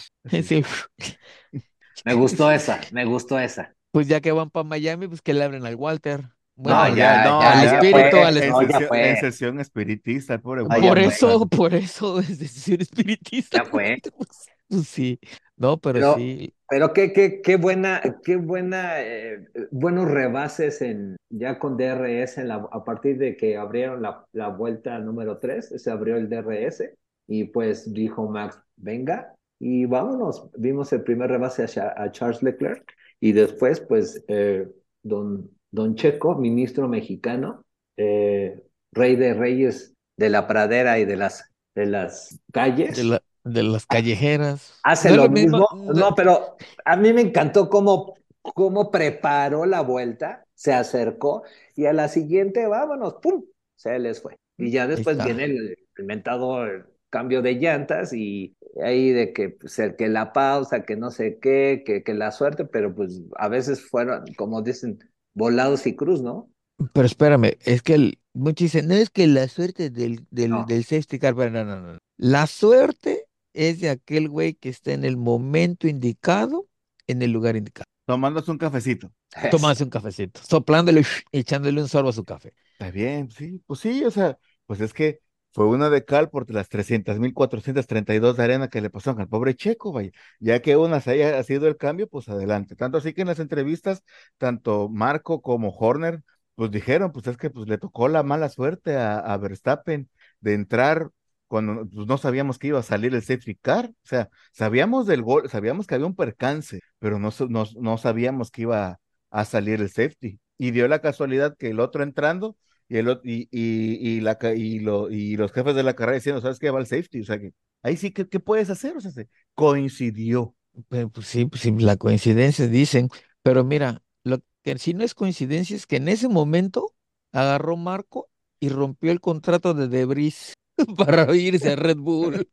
[2.06, 3.76] Me gustó esa, me gustó esa.
[3.92, 6.22] Pues ya que van para Miami, pues que le abren al Walter.
[6.64, 9.18] No, Bueno, No, ya, no, ya, al ya espíritu, fue, al en no, sesión, en
[9.18, 13.60] sesión espiritista, el pobre no, Por fue, eso, por eso es decisión espiritista.
[13.60, 14.02] ya fue.
[14.18, 15.20] Pues, pues sí,
[15.58, 21.16] no, pero Pero, sí, pero qué, qué, qué buena, qué buena, eh, buenos rebases en,
[21.30, 25.74] ya con DRS en la, a partir de que abrieron la, la vuelta número 3,
[25.82, 26.96] se abrió el DRS
[27.28, 30.50] y pues dijo Max, venga y vámonos.
[30.58, 32.84] Vimos el primer rebase a, Cha- a Charles Leclerc
[33.20, 34.68] y después pues eh,
[35.04, 37.64] don, don Checo, ministro mexicano,
[37.98, 42.40] eh, rey de reyes de la pradera y de las, de las
[42.88, 43.04] de, calles.
[43.04, 44.80] la, de las callejeras.
[44.84, 48.92] Hace No lo lo mismo, mismo, no, no, pero a mí me encantó cómo, cómo
[48.92, 51.44] preparó la vuelta se acercó
[51.76, 53.44] y a la siguiente, vámonos, ¡pum!
[53.76, 54.38] Se les fue.
[54.58, 56.66] Y ya después viene el, inventado
[57.10, 61.84] cambio de llantas y ahí de que, pues, que la pausa, que no sé qué,
[61.86, 65.00] que, que la suerte, pero pues a veces fueron, como dicen,
[65.34, 66.50] volados y cruz, ¿no?
[66.92, 70.84] Pero espérame, es que el, muchos dicen, no es que la suerte del, del, del
[70.84, 71.98] safety car, no, no, no.
[72.18, 73.25] La suerte
[73.56, 76.68] es de aquel güey que está en el momento indicado,
[77.08, 77.86] en el lugar indicado.
[78.06, 79.12] Tomándose un cafecito.
[79.52, 82.54] Tomándose un cafecito, soplándole y echándole un sorbo a su café.
[82.74, 85.22] Está bien, sí, pues sí, o sea, pues es que
[85.56, 89.94] fue una de cal por las 300.432 de arena que le pasaron al pobre Checo,
[89.94, 90.12] vaya.
[90.42, 92.76] Ya que una se haya sido el cambio, pues adelante.
[92.76, 94.04] Tanto así que en las entrevistas,
[94.38, 96.22] tanto Marco como Horner,
[96.56, 100.10] pues dijeron, pues es que pues le tocó la mala suerte a, Verstappen
[100.42, 101.12] de entrar
[101.48, 103.88] cuando pues, no sabíamos que iba a salir el safety car.
[103.88, 108.52] O sea, sabíamos del gol, sabíamos que había un percance, pero no, no, no sabíamos
[108.52, 110.40] que iba a salir el safety.
[110.58, 114.80] Y dio la casualidad que el otro entrando y, el, y, y, y, la, y,
[114.80, 116.70] lo, y los jefes de la carrera diciendo, ¿sabes qué?
[116.70, 117.22] Va el safety.
[117.22, 117.52] O sea, que
[117.84, 118.96] ahí sí, ¿qué, qué puedes hacer?
[118.98, 120.56] O sea, se coincidió.
[120.90, 123.10] Pues sí, pues sí, la coincidencia dicen,
[123.42, 126.94] pero mira, lo que si no es coincidencia es que en ese momento
[127.32, 128.30] agarró Marco
[128.60, 130.55] y rompió el contrato de Debris
[130.98, 132.48] para irse a Red Bull.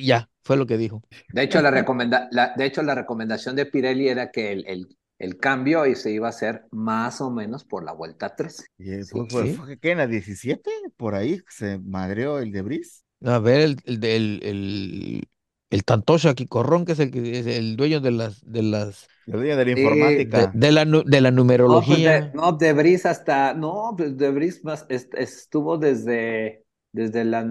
[0.00, 1.02] ya, fue lo que dijo.
[1.32, 4.96] De hecho, la, recomenda la, de hecho, la recomendación de Pirelli era que el, el,
[5.18, 8.64] el cambio y se iba a hacer más o menos por la vuelta 13.
[8.78, 10.70] ¿Y fue, fue, fue, en la 17?
[10.96, 13.04] Por ahí se madreó el Debris.
[13.22, 15.28] A ver, el, el, el,
[15.74, 19.32] el, Tantosha Kikorron, que es el, que es el dueño de las, de las el
[19.34, 20.52] dueño de la informática.
[20.54, 22.32] De, la, de la numerología.
[22.34, 27.46] No, pues de, Debris hasta, no, pues Debris más, estuvo desde, desde la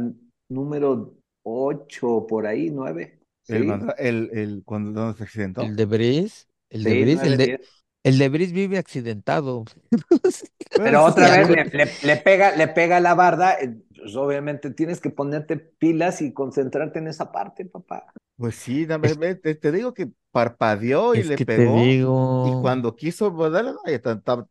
[0.49, 3.19] número 8 por ahí, 9.
[3.47, 5.62] El, el, el, cuando se accidentó.
[5.62, 6.47] El Debris.
[6.69, 7.59] El de el de,
[8.03, 9.65] el vive accidentado.
[10.75, 15.56] Pero otra vez le, pega, le pega la barda, eh, pues obviamente tienes que ponerte
[15.56, 18.12] pilas y concentrarte en esa parte, papá.
[18.36, 21.78] Pues sí, te, digo que parpadeó y le pegó.
[21.80, 24.00] Y cuando quiso darle,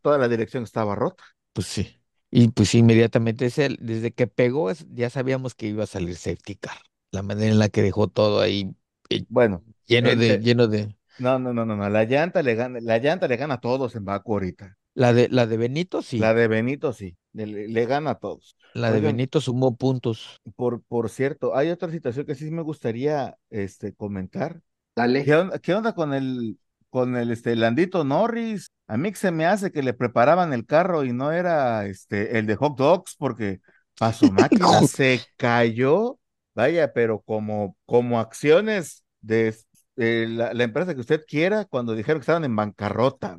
[0.01, 1.23] toda la dirección estaba rota.
[1.53, 2.01] Pues sí.
[2.31, 6.79] Y pues inmediatamente desde que pegó ya sabíamos que iba a salir safety car.
[7.11, 8.75] La manera en la que dejó todo ahí
[9.11, 11.91] eh, bueno, lleno de, lleno de no, no, no, no, no.
[11.91, 14.79] La llanta le gana, la llanta le gana a todos en Baku ahorita.
[14.95, 16.19] La de, la de Benito sí.
[16.19, 17.17] La de Benito sí.
[17.33, 18.57] Le, gana a todos.
[18.75, 20.41] La de Benito sumó puntos.
[20.55, 24.61] Por, por cierto, hay otra situación que sí me gustaría este, comentar.
[24.95, 25.25] Dale.
[25.25, 26.59] ¿Qué onda, con el,
[26.91, 28.67] con el este, Landito Norris?
[28.87, 32.47] A mí se me hace que le preparaban el carro y no era este, el
[32.47, 33.61] de hot dogs porque
[33.99, 36.19] para su máquina se cayó.
[36.55, 39.57] Vaya, pero como, como acciones de
[39.97, 43.39] eh, la, empresa que usted quiera cuando dijeron que estaban en bancarrota.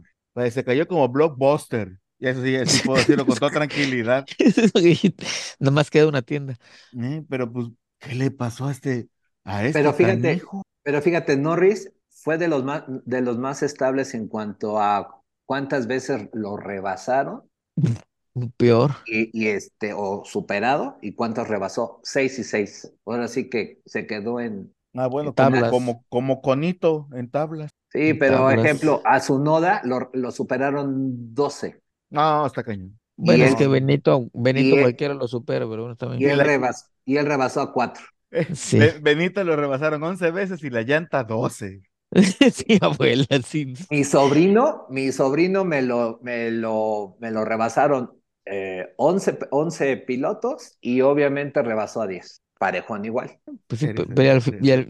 [0.51, 1.99] Se cayó como blockbuster.
[2.19, 4.25] Y eso sí, sí puedo decirlo con toda tranquilidad.
[5.59, 6.57] Nomás queda una tienda.
[6.97, 7.67] Eh, pero pues,
[7.99, 9.09] ¿qué le pasó a este?
[9.43, 10.41] A este pero fíjate,
[10.83, 15.87] pero fíjate, Norris fue de los más, de los más estables en cuanto a cuántas
[15.87, 17.43] veces lo rebasaron.
[18.57, 18.91] Peor.
[19.05, 22.91] Y, este, o superado, y cuántos rebasó, seis y seis.
[23.05, 27.71] Ahora sí que se quedó en, Ah, bueno, como, como, como, conito en tablas.
[27.93, 31.82] Sí, pero por ejemplo, a su noda lo, lo superaron 12.
[32.10, 32.99] No, está cañón.
[33.15, 36.21] Bueno, es que Benito, Benito cualquiera lo supera, pero bueno, también.
[36.21, 38.03] Y él, rebasó, y él rebasó a 4.
[38.56, 38.79] Sí.
[39.01, 41.84] Benito lo rebasaron 11 veces y la llanta 12.
[42.51, 43.73] sí, abuela, sí.
[43.91, 48.12] Mi sobrino, mi sobrino me lo, me lo, me lo rebasaron
[48.45, 53.30] eh, 11, 11 pilotos y obviamente rebasó a 10 parejón igual.
[53.67, 53.88] Pues y,
[54.30, 54.88] al, final,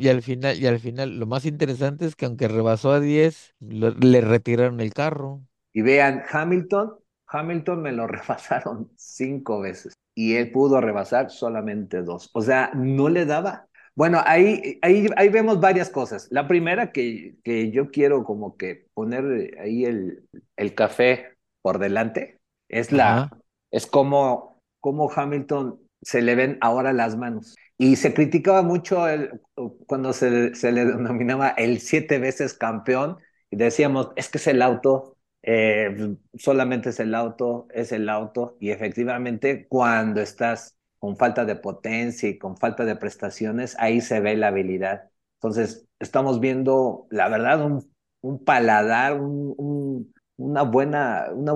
[0.59, 4.93] y al final, lo más interesante es que aunque rebasó a 10, le retiraron el
[4.93, 5.41] carro.
[5.73, 6.93] Y vean, Hamilton,
[7.25, 12.29] Hamilton me lo rebasaron cinco veces y él pudo rebasar solamente dos.
[12.35, 13.65] O sea, no le daba.
[13.95, 16.27] Bueno, ahí, ahí, ahí vemos varias cosas.
[16.29, 22.37] La primera que, que yo quiero como que poner ahí el, el café por delante
[22.69, 23.31] es la,
[23.71, 27.55] es como, como Hamilton se le ven ahora las manos.
[27.77, 29.41] Y se criticaba mucho el,
[29.87, 33.17] cuando se, se, le denominaba el siete veces campeón
[33.49, 38.57] y decíamos, es que es el auto, eh, solamente es el auto, es el auto.
[38.59, 44.19] Y efectivamente, cuando estás con falta de potencia y con falta de prestaciones, ahí se
[44.21, 45.09] ve la habilidad.
[45.35, 51.51] Entonces, estamos viendo, la verdad, un, un paladar, un, una buena, una,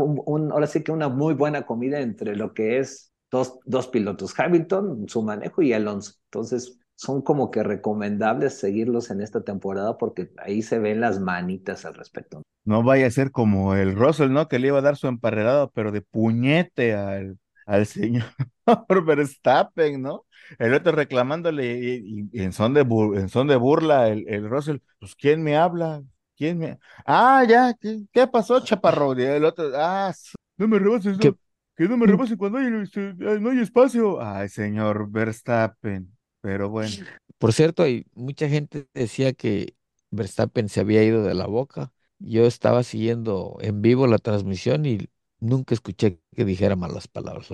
[0.51, 5.07] ahora sí que una muy buena comida entre lo que es dos, dos pilotos, Hamilton,
[5.07, 6.13] su manejo y Alonso.
[6.25, 11.86] Entonces, son como que recomendables seguirlos en esta temporada porque ahí se ven las manitas
[11.86, 12.41] al respecto.
[12.65, 14.47] No vaya a ser como el Russell, ¿no?
[14.47, 18.25] Que le iba a dar su emparredado, pero de puñete al, al señor
[19.05, 20.25] Verstappen, ¿no?
[20.57, 25.15] El otro reclamándole y, en, son de en son de burla el, el Russell, pues
[25.15, 26.01] ¿quién me habla?
[26.36, 26.80] ¿Quién me?
[27.05, 27.75] Ah, ya,
[28.11, 29.17] ¿qué, pasó, chaparro?
[29.17, 30.13] Y el otro, ah,
[30.57, 31.38] no me rebases, no,
[31.78, 34.19] que no me rebasen cuando hay, este, no hay espacio.
[34.19, 36.11] Ay, señor Verstappen,
[36.41, 36.91] pero bueno.
[37.38, 39.75] Por cierto, hay mucha gente decía que
[40.09, 41.91] Verstappen se había ido de la boca.
[42.17, 45.07] Yo estaba siguiendo en vivo la transmisión y
[45.39, 47.47] nunca escuché que dijera malas palabras,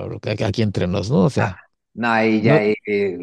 [0.45, 1.26] aquí entre nos, ¿no?
[1.26, 1.57] O sea,
[1.95, 2.59] no, ahí ya.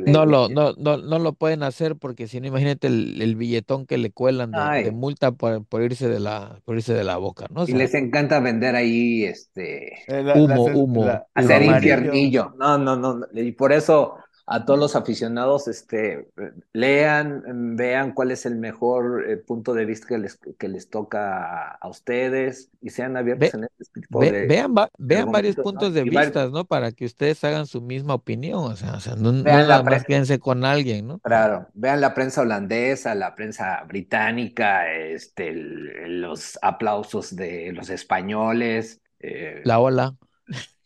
[0.06, 3.98] no, lo, no, no, no lo pueden hacer porque si no, imagínate el, billetón que
[3.98, 7.64] le cuelan de, multa por, por, irse de la, por irse de la boca, ¿no?
[7.66, 12.54] y les encanta vender ahí este eh, humo, humo, hacer infiernillo.
[12.58, 13.20] No, no, no.
[13.34, 14.16] Y por eso
[14.52, 16.28] a todos los aficionados, este,
[16.72, 21.68] lean, vean cuál es el mejor eh, punto de vista que les, que les toca
[21.74, 26.48] a, ustedes y sean abiertos en este tipo de, Vean, vean varios puntos de vista,
[26.48, 26.64] ¿no?
[26.64, 31.06] Para que ustedes hagan su misma opinión, o sea, no, nada más quédense con alguien,
[31.06, 31.20] ¿no?
[31.20, 39.00] Claro, vean la prensa holandesa, la prensa británica, este, los aplausos de los españoles.
[39.20, 40.16] Eh, la ola.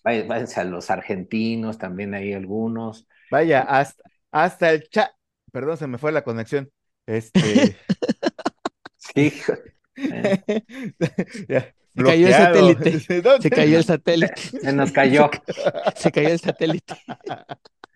[0.05, 3.07] Váyanse a los argentinos, también hay algunos.
[3.35, 5.11] Vaya, hasta, hasta el chat.
[5.51, 6.71] Perdón, se me fue la conexión.
[7.05, 7.41] Este.
[8.97, 9.33] sí.
[9.97, 13.01] Se cayó el satélite.
[13.41, 14.37] Se cayó el satélite.
[14.37, 15.31] Se nos cayó.
[15.97, 16.95] Se cayó el satélite.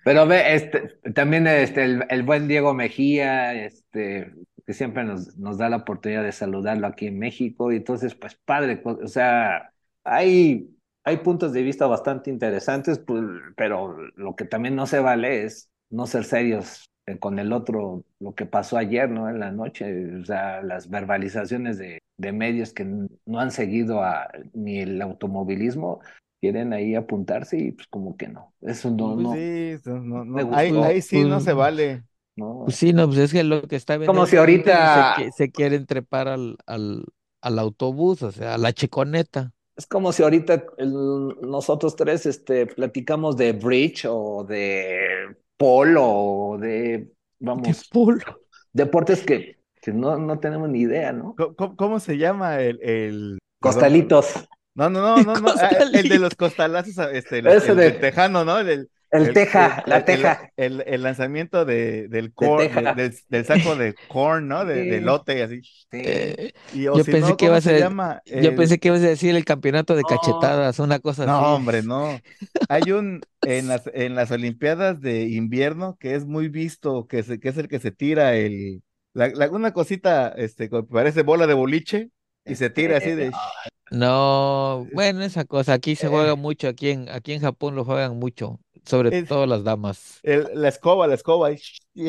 [0.03, 4.33] Pero ve, este, también este, el, buen Diego Mejía, este,
[4.67, 7.71] que siempre nos, nos da la oportunidad de saludarlo aquí en México.
[7.71, 9.73] Y entonces, pues padre, o sea,
[10.03, 10.69] hay
[11.09, 13.25] hay puntos de vista bastante interesantes, pues,
[13.57, 16.89] pero lo que también no se vale es no ser serios
[17.21, 19.31] con el otro, lo que pasó ayer, ¿no?
[19.31, 24.29] En la noche, o sea, las verbalizaciones de, de medios que no han seguido a,
[24.53, 26.01] ni el automovilismo,
[26.41, 29.35] quieren ahí apuntarse y pues como que no, eso no, pues no.
[29.35, 32.05] Sí, no, no ahí, sí no se vale.
[32.37, 32.63] No.
[32.67, 35.87] Pues sí, no, pues es que lo que está Como si ahorita se, se quieren
[35.87, 37.05] trepar al, al,
[37.41, 40.67] al autobús, o sea, a la checoneta es como si ahorita
[41.41, 48.19] nosotros tres este, platicamos de bridge o de polo o de, vamos, polo?
[48.73, 51.37] deportes que, que no, no tenemos ni idea, ¿no?
[51.77, 53.39] ¿Cómo, se llama el, el...
[53.61, 54.49] Costalitos.
[54.75, 58.59] No, no, no, no, no, ah, el de los costalazos, este, el, tejano, ¿no?
[58.59, 60.51] El, el, teja, la teja.
[60.57, 62.33] El, el, lanzamiento de, del,
[63.29, 64.65] del, saco de corn, ¿no?
[64.65, 65.63] De, de lote, así.
[65.93, 67.89] Eh, yo, pensé que iba a ser,
[68.43, 71.43] yo pensé que ibas a decir el campeonato de cachetadas, una cosa no, así.
[71.43, 72.21] No, hombre, no.
[72.69, 77.41] Hay un, en las, en las Olimpiadas de invierno, que es muy visto, que, se,
[77.41, 78.83] que es el que se tira el,
[79.15, 82.11] la, una cosita, este, que parece bola de boliche,
[82.45, 83.31] y se tira así de...
[83.91, 86.37] No, bueno, esa cosa, aquí se juega eh.
[86.37, 88.61] mucho, aquí en, aquí en Japón lo juegan mucho.
[88.85, 90.21] Sobre todo las damas.
[90.23, 91.53] la escoba, la escoba.
[91.53, 91.59] Y,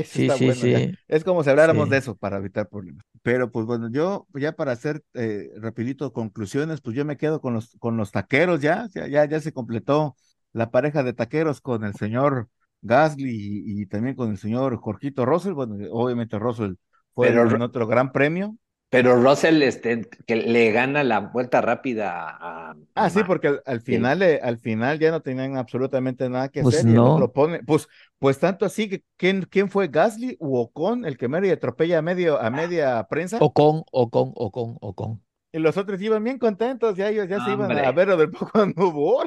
[0.03, 0.93] sí, sí, sí.
[1.07, 3.03] Es como si habláramos de eso para evitar problemas.
[3.21, 7.53] Pero pues bueno, yo ya para hacer eh, rapidito conclusiones, pues yo me quedo con
[7.53, 10.15] los, con los taqueros ya, ya, ya se completó
[10.53, 12.47] la pareja de taqueros con el señor
[12.81, 15.53] Gasly y, también con el señor Jorgito Russell.
[15.53, 16.75] Bueno, obviamente Russell
[17.13, 18.55] fue en otro gran premio.
[18.89, 22.75] Pero Russell, este, que le gana la vuelta rápida a.
[22.95, 26.77] Ah, sí, porque al, final, eh, al final ya no tenían absolutamente nada que pues
[26.77, 26.89] hacer.
[26.89, 27.31] No.
[27.67, 27.87] Pues,
[28.17, 32.01] pues tanto así que ¿quién, quién fue Gasly o Ocon el que medio atropella a
[32.01, 33.37] medio, a media prensa.
[33.39, 35.21] Ocon, Ocon, Ocon, Ocon.
[35.51, 38.49] Y los otros iban bien contentos, ya ellos ya se iban a ver del poco
[38.51, 39.23] cuando hubo.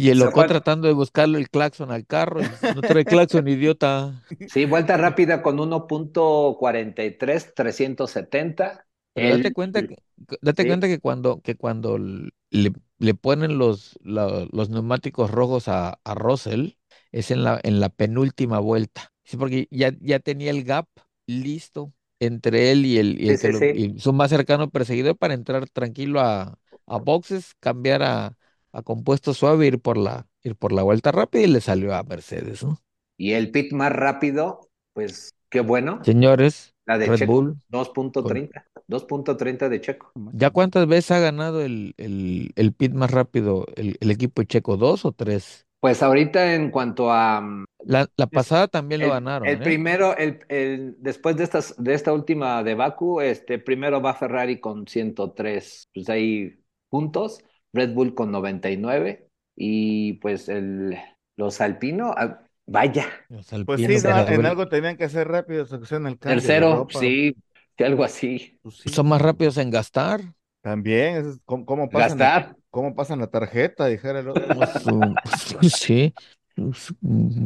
[0.00, 2.40] Y el loco tratando de buscarle el claxon al carro.
[2.74, 4.22] No trae claxon, idiota.
[4.48, 8.86] Sí, vuelta rápida con 1.43, 370.
[9.14, 9.96] date cuenta que,
[10.40, 16.14] date cuenta que cuando, que cuando le, le ponen los, los neumáticos rojos a, a
[16.14, 16.70] Russell,
[17.12, 19.12] es en la, en la penúltima vuelta.
[19.24, 20.88] Sí, porque ya, ya tenía el gap
[21.26, 26.98] listo entre él y, el, y, su más cercano perseguidor para entrar tranquilo a, a
[26.98, 28.36] boxes, cambiar a,
[28.72, 32.02] a compuesto suave, ir por la, ir por la vuelta rápida y le salió a
[32.02, 32.78] Mercedes, ¿no?
[33.16, 36.00] Y el pit más rápido, pues qué bueno.
[36.04, 37.56] Señores, la de Red Bull.
[37.70, 40.12] 2.30, 2.30 de Checo.
[40.32, 44.76] ¿Ya cuántas veces ha ganado el, el, el pit más rápido el, el equipo Checo?
[44.76, 45.66] ¿Dos o tres?
[45.80, 47.40] Pues ahorita en cuanto a...
[47.40, 49.48] Mm, la, la pasada también lo ganaron.
[49.48, 49.64] El ¿eh?
[49.64, 54.60] primero, el, el, después de, estas, de esta última de Baku, este, primero va Ferrari
[54.60, 56.60] con 103, pues ahí
[56.90, 57.42] puntos,
[57.72, 60.96] Red Bull con 99 y pues el,
[61.36, 63.06] los Alpino, ah, Vaya.
[63.28, 66.18] Los Pues alpinos sí, no, para en algo tenían que hacer rápido, se hacían el
[66.18, 67.34] cambio Tercero, sí,
[67.76, 68.58] sí, algo así.
[68.62, 70.20] Pues sí, son más rápidos en gastar.
[70.62, 72.56] También, eso es cómo, cómo pasan la, Gastar.
[72.70, 74.42] cómo pasan la tarjeta, dijera el otro.
[74.54, 76.14] Pues, pues, sí,
[76.54, 76.94] pues,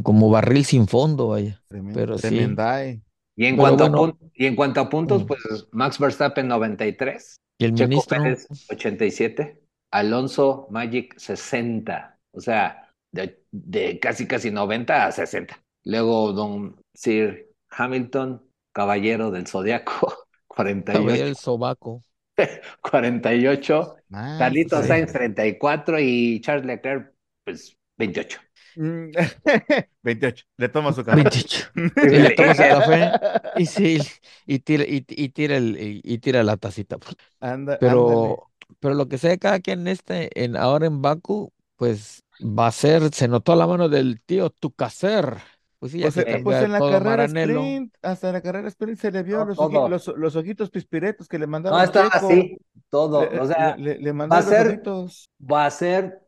[0.03, 1.63] como barril sin fondo, vaya.
[1.69, 2.29] Tremendo, Pero sí.
[2.29, 3.03] tremendae.
[3.37, 3.99] Y en, Pero cuanto bueno.
[3.99, 5.27] a pun- y en cuanto a puntos, Mm.
[5.27, 5.41] pues
[5.73, 9.61] Max Verstappen 93, Y el Checo ministro, Pérez 87,
[9.99, 15.63] Alonso Magic 60, o sea, de, de casi casi 90 a 60.
[15.85, 18.43] Luego Don Sir Hamilton,
[18.73, 20.15] Caballero del Zodiaco,
[20.91, 22.03] caballero 48, el sobaco.
[22.83, 24.87] 48, Ah, Carlitos sí.
[24.87, 27.15] Sainz 34 y Charles Leclerc,
[27.45, 28.41] pues 28.
[28.77, 29.11] Mm,
[30.03, 31.33] 28, le toma su café.
[31.33, 31.69] 28.
[32.09, 33.21] Y le toma su café
[33.55, 33.99] y sí,
[34.47, 36.97] y tira, y, y tira el, y, y tira la tacita.
[37.41, 38.43] Anda, ándale.
[38.81, 42.69] Pero, lo que sé de cada quien en este, en ahora en Baku, pues va
[42.69, 45.37] a ser, se notó la mano del tío Tucaser.
[45.79, 47.61] Pues sí, ya Pues, se eh, pues en la carrera Maranello.
[47.65, 49.89] sprint, hasta la carrera sprint se le vio No, los, oji- todo.
[49.89, 52.13] los, los ojitos pispiretos que le No, mandaba estaba Checo.
[52.13, 52.59] así,
[52.91, 53.21] todo.
[53.31, 55.29] Le, O sea, le, le- va a los ser, ojitos.
[55.41, 56.21] va a ser,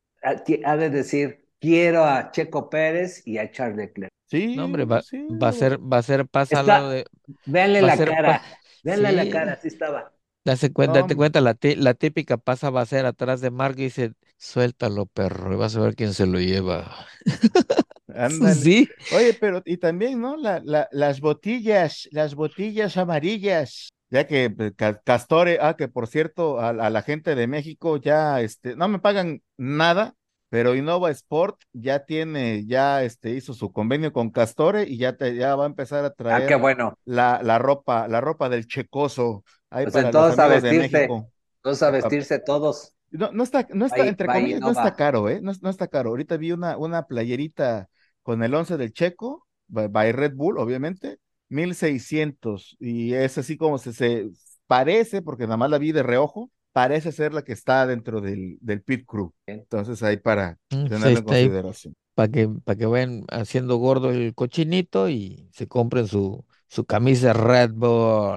[0.64, 4.12] ha de decir, quiero a Checo Pérez y a Charles Leclerc.
[4.26, 5.18] Sí, No, hombre, va, sí.
[5.42, 7.06] va a ser, va a ser pasa al lado Está, de,
[7.44, 8.42] véanle la ser, cara,
[8.82, 10.12] véanle la cara, así estaba.
[10.46, 13.50] Date cuenta, date No, cuenta, la, ti- la típica pasa va a ser atrás de
[13.50, 17.06] Mark y dice, suéltalo, perro, y vas a ver quién se lo lleva.
[18.14, 18.68] ándale.
[18.68, 20.36] Sí, Oye, pero y también, ¿no?
[20.36, 23.88] La, la, las botillas, las botillas amarillas.
[24.10, 27.96] Ya que pues, Ca- Castore, ah, que por cierto, a, a la gente de México
[27.96, 30.14] ya, este, no me pagan nada,
[30.48, 35.34] pero Innova Sport ya tiene, ya, este, hizo su convenio con Castore y ya, te,
[35.34, 36.98] ya va a empezar a Ah, qué traer bueno.
[37.04, 40.74] la, la ropa, la ropa del checoso, ahí Pues para los entonces a de vestirse,
[40.74, 41.30] México.
[41.58, 42.94] entonces a vestirse todos.
[43.10, 45.40] no, no está, no está, Ahí, entre comillas, no está caro, ¿eh?
[45.42, 46.10] No, no está caro.
[46.10, 47.88] Ahorita vi una, una playerita
[48.22, 52.76] con el 11 del Checo, by, by Red Bull, obviamente, 1600.
[52.80, 54.28] Y es así como se, se
[54.66, 58.58] parece, porque nada más la vi de reojo, parece ser la que está dentro del,
[58.60, 59.32] del pit crew.
[59.46, 61.94] Entonces ahí para Mm, pues tenerlo en está ahí consideración.
[62.14, 67.32] para que, para que vayan haciendo gordo el cochinito y se compren su, su camisa
[67.32, 67.72] Red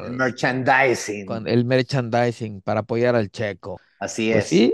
[0.04, 1.26] El Bull merchandising.
[1.26, 3.82] con el merchandising para apoyar al checo.
[4.00, 4.46] Así Pues es.
[4.46, 4.74] sí,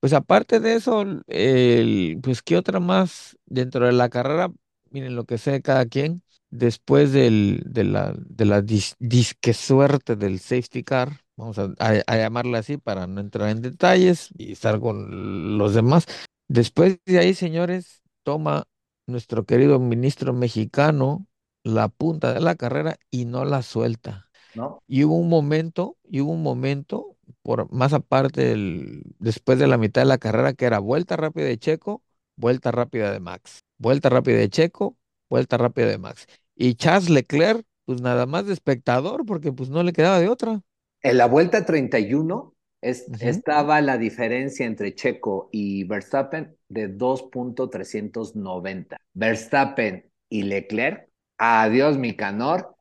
[0.00, 4.50] pues aparte de eso, el, pues qué otra más dentro de la carrera,
[4.90, 9.52] miren lo que sé de cada quien, después del, de la, de la dis- disque
[9.54, 14.28] suerte del safety car, vamos a, a, a llamarla así para no entrar en detalles
[14.38, 16.06] y estar con los demás.
[16.48, 18.64] Después de ahí, señores, toma
[19.06, 21.26] nuestro querido ministro mexicano
[21.66, 24.30] la punta de la carrera y no la suelta.
[24.54, 24.82] ¿No?
[24.88, 29.78] Y hubo un momento, y hubo un momento, por más aparte del, después de la
[29.78, 32.02] mitad de la carrera, que era vuelta rápida de Checo,
[32.36, 34.96] vuelta rápida de Max, vuelta rápida de Checo,
[35.28, 36.26] vuelta rápida de Max.
[36.56, 40.62] Y Charles Leclerc, pues nada más de espectador, porque pues no le quedaba de otra.
[41.02, 43.16] En la vuelta 31 es- Ujú.
[43.20, 48.98] estaba la diferencia entre Checo y Verstappen de 2.390.
[49.14, 51.08] Verstappen y Leclerc,
[51.38, 52.76] adiós mi canor,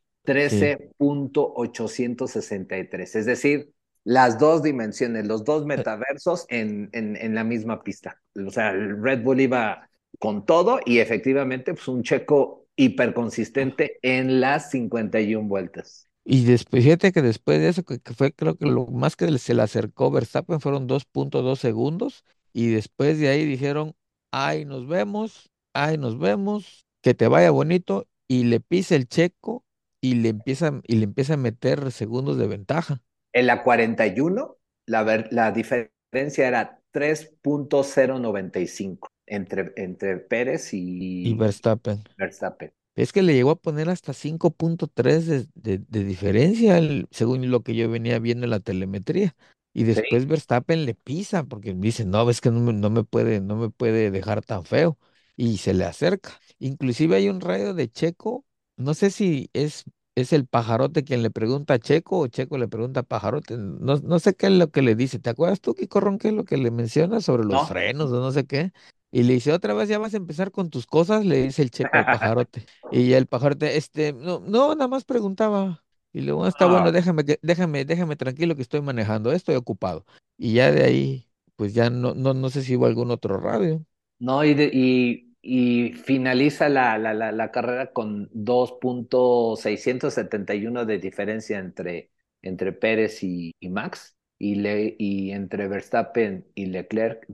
[0.48, 0.76] Sí.
[0.98, 3.16] 13.863.
[3.16, 8.22] Es decir, las dos dimensiones, los dos metaversos en, en, en la misma pista.
[8.46, 9.90] O sea, el Red Bull iba
[10.20, 16.08] con todo y efectivamente pues un Checo hiperconsistente en las 51 vueltas.
[16.24, 19.38] Y después, fíjate que después de eso, que, que fue creo que lo más que
[19.38, 22.24] se le acercó Verstappen fueron 2.2 segundos.
[22.54, 23.96] Y después de ahí dijeron,
[24.32, 28.08] ay, nos vemos, ay, nos vemos, que te vaya bonito.
[28.28, 29.66] Y le pisa el checo
[30.02, 33.02] y le empieza, y le empieza a meter segundos de ventaja.
[33.34, 34.58] En la 41,
[34.88, 40.74] la, ver- la diferencia era 3.095 entre, entre Pérez
[41.22, 42.04] Y y Verstappen.
[42.18, 42.72] Verstappen.
[42.96, 47.62] Es que le llegó a poner hasta 5.3 de, de, de diferencia, el- según lo
[47.64, 49.36] que yo venía viendo en la telemetría.
[49.74, 53.04] Y Sí, después Verstappen le pisa porque dice, no, es que no me, no me
[53.04, 54.98] puede, no me puede dejar tan feo.
[55.38, 56.40] Y se le acerca.
[56.60, 58.46] Inclusive hay un radio de Checo,
[58.78, 59.84] no sé si es,
[60.16, 63.58] es el pajarote quien le pregunta a Checo o Checo le pregunta a pajarote.
[63.58, 65.20] No, no sé qué es lo que le dice.
[65.20, 67.66] ¿Te acuerdas tú, Kiko Ron, qué es lo que le menciona sobre los ¿no?
[67.66, 68.72] frenos o no sé qué?
[69.12, 71.72] Y le dice, otra vez ya vas a empezar con tus cosas, le dice el
[71.72, 72.66] Checo al pajarote.
[72.90, 75.84] Y el pajarote, este, no, no, nada más preguntaba.
[76.14, 80.06] Y luego, "Ah, está bueno, Ah, déjame, déjame, déjame tranquilo que estoy manejando, estoy ocupado.
[80.38, 83.86] Y ya de ahí, pues ya no, no, no sé si hubo algún otro radio.
[84.20, 91.60] No, y, de- y, y finaliza la, la, la, la carrera con 2.671 de diferencia
[91.60, 97.26] entre, entre Pérez y, y Max, y, le, y entre Verstappen y Leclerc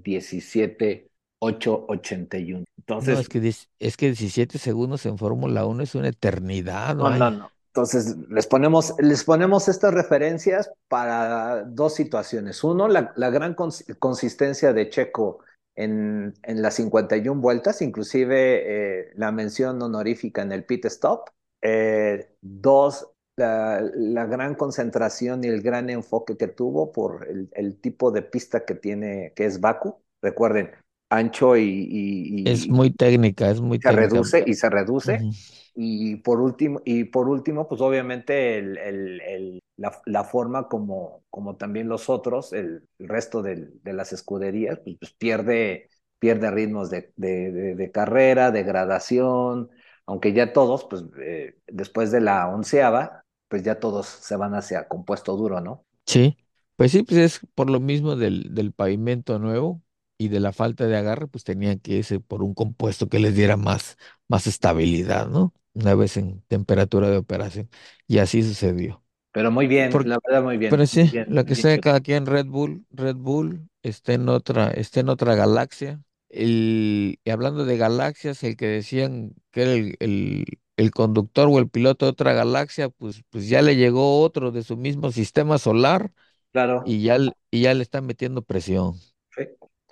[1.40, 2.64] 8.81.
[2.78, 3.40] Entonces, No, es que,
[3.80, 7.10] es que 17 segundos en Fórmula uno es una eternidad, no, ¿no?
[7.10, 7.52] no, no.
[7.68, 12.64] Entonces, les ponemos, les ponemos estas referencias para dos situaciones.
[12.64, 15.40] Uno, la, la gran cons- consistencia de Checo
[15.76, 21.30] en, en las 51 vueltas, inclusive eh, la mención honorífica en el pit stop.
[21.62, 28.12] Eh, dos, la, gran concentración y el gran enfoque que tuvo por el, el tipo
[28.12, 30.02] de pista que tiene, que es Baku.
[30.22, 30.72] Recuerden,
[31.12, 34.22] ancho y, y- es muy técnica, es muy se técnica.
[34.32, 35.28] reduce y se reduce.
[35.74, 41.24] Y por último, y por último, pues obviamente el, el- el- la, la forma como,
[41.30, 45.90] como también los otros, el, resto del- de las escuderías, pues, pues pierde,
[46.20, 49.70] pierde ritmos de, de- de- de carrera, de gradación,
[50.06, 54.88] aunque ya todos, pues eh, después de la onceava, pues ya todos se van hacia
[54.88, 55.86] compuesto duro, ¿no?
[56.06, 56.38] Sí,
[56.76, 59.82] pues sí, pues es por lo mismo del, del pavimento nuevo
[60.26, 63.36] y de la falta de agarre, pues tenían que irse por un compuesto que les
[63.36, 63.98] diera más,
[64.28, 65.54] más estabilidad, ¿no?
[65.74, 67.70] Una vez en temperatura de operación.
[68.08, 69.04] Y así sucedió.
[69.32, 70.68] Pero muy bien, Por- la verdad, muy bien.
[70.68, 74.72] pero sí, bien lo que sea cada quien, Red Bull, Red Bull está en otra,
[74.72, 76.02] está en otra galaxia.
[76.30, 80.46] El, y hablando de galaxias, el que decían que era el, el,
[80.78, 84.64] el conductor o el piloto de otra galaxia, pues, pues ya le llegó otro de
[84.64, 86.14] su mismo sistema solar
[86.54, 86.84] Claro.
[86.84, 87.18] y ya,
[87.52, 88.96] y ya le están metiendo presión.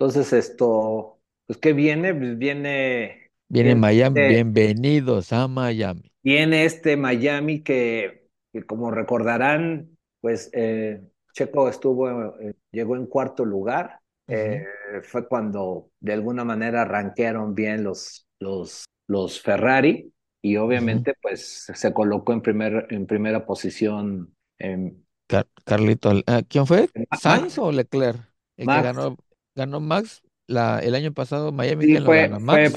[0.00, 2.14] Entonces, esto, pues, ¿qué viene?
[2.14, 6.10] Pues viene, Viene Miami, este, bienvenidos a Miami.
[6.22, 13.44] viene este Miami que, que como recordarán, pues eh, Checo estuvo, eh, llegó en cuarto
[13.44, 14.00] lugar.
[14.26, 14.64] Eh,
[15.02, 21.92] fue cuando de alguna manera rankearon bien los, los, los Ferrari y obviamente pues se
[21.92, 26.12] colocó en, primer, en primera posición en Car- Carlito,
[26.48, 26.90] ¿quién fue?
[27.10, 28.20] ¿Sainz o Leclerc?
[28.56, 29.16] El que ganó,
[29.60, 32.74] ganó Max la, el año pasado, Miami, Sí, ¿quién lo fue, Max.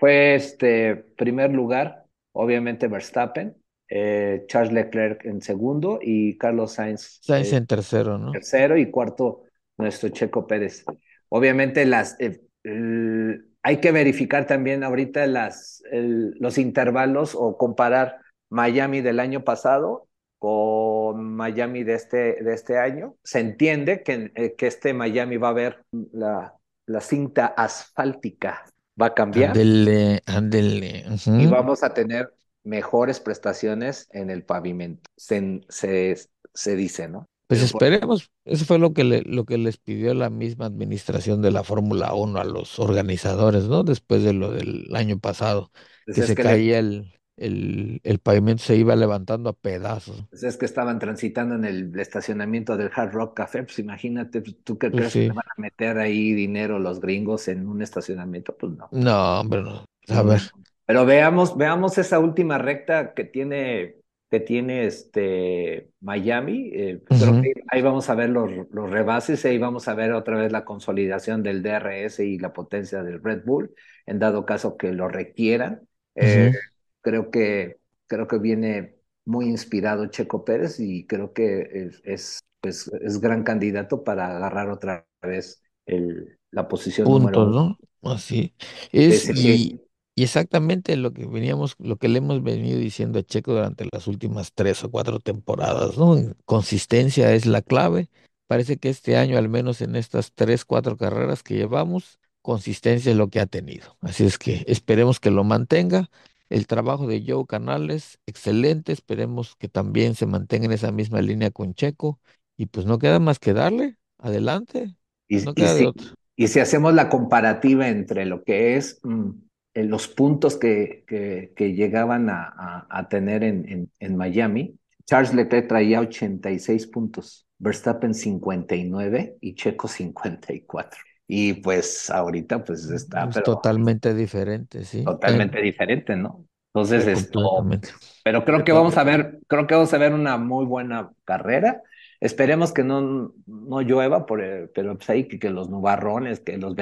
[0.00, 3.56] este primer lugar, obviamente Verstappen,
[3.88, 8.32] eh, Charles Leclerc en segundo y Carlos Sainz Sainz eh, en tercero, ¿no?
[8.32, 9.44] tercero y cuarto
[9.78, 10.84] nuestro Checo Pérez.
[11.28, 18.18] Obviamente las eh, el- hay que verificar también ahorita las, el- los intervalos o comparar
[18.50, 20.08] Miami del año pasado
[20.40, 23.14] con Miami de este, de este año.
[23.22, 26.54] Se entiende que, eh, que este Miami va a ver la,
[26.86, 28.64] la cinta asfáltica
[29.00, 31.04] va a cambiar Ándele, ándele.
[31.10, 31.40] ujú.
[31.40, 32.34] y vamos a tener
[32.64, 35.08] mejores prestaciones en el pavimento.
[35.16, 36.16] Se, se,
[36.54, 37.26] se dice, ¿no?
[37.46, 38.30] Pues esperemos.
[38.44, 42.14] Eso fue lo que, le- lo que les pidió la misma administración de la Fórmula
[42.14, 43.82] 1 a los organizadores, ¿no?
[43.82, 45.72] Después de lo del año pasado,
[46.04, 50.24] pues que se que le- caía el, el, el pavimento, se iba levantando a pedazos.
[50.28, 54.62] Pues es que estaban transitando en el estacionamiento del Hard Rock Café, pues imagínate, pues,
[54.62, 55.30] ¿tú qué Pues crees que sí.
[55.30, 58.56] le van a meter ahí dinero los gringos en un estacionamiento?
[58.56, 58.94] Pues no.
[59.06, 59.84] No, hombre, no.
[60.08, 60.40] A ver.
[60.86, 63.96] Pero veamos, veamos esa última recta que tiene,
[64.30, 66.70] que tiene este Miami.
[66.74, 67.40] eh, creo Ujú.
[67.40, 70.64] que ahí vamos a ver los, los rebases, ahí vamos a ver otra vez la
[70.64, 73.72] consolidación del DRS y la potencia del Red Bull,
[74.06, 75.86] en dado caso que lo requieran.
[76.16, 76.69] Eh, Ujú.
[77.02, 82.88] Creo que, creo que viene muy inspirado Checo Pérez y creo que es, es, pues,
[83.02, 87.78] es gran candidato para agarrar otra vez el, la posición número uno.
[88.02, 88.12] ¿no?
[88.12, 88.54] Así.
[88.98, 89.80] Sí, Es, sí, y,
[90.14, 94.06] y exactamente lo que veníamos, lo que le hemos venido diciendo a Checo durante las
[94.06, 96.16] últimas tres o cuatro temporadas, ¿no?
[96.44, 98.10] Consistencia es la clave.
[98.46, 103.16] Parece que este año, al menos en estas tres, cuatro carreras que llevamos, consistencia es
[103.16, 103.96] lo que ha tenido.
[104.00, 106.10] Así es que esperemos que lo mantenga.
[106.50, 108.92] El trabajo de Joe Canales, excelente.
[108.92, 112.20] Esperemos que también se mantenga en esa misma línea con Checo.
[112.58, 113.98] Y pues no queda más que darle.
[114.18, 114.96] Adelante.
[115.28, 116.14] Y, No y queda de si, otra.
[116.36, 119.30] y si hacemos la comparativa entre lo que es mm,
[119.74, 124.76] en los puntos que, que, que llegaban a, a, a tener en, en, en Miami,
[125.06, 131.00] Charles Leclerc traía 86 puntos, Verstappen 59 y Checo 54.
[131.32, 135.02] Y pues ahorita pues está, Es pero totalmente diferente, sí.
[135.02, 136.46] totalmente diferente, ¿no?
[136.68, 137.74] Entonces, Eh, esto,
[138.22, 141.82] pero creo que vamos a ver, creo que vamos a ver una muy buena carrera.
[142.20, 146.58] Esperemos que no, no llueva, por, el- pero pues ahí que, que los nubarrones, que
[146.58, 146.74] los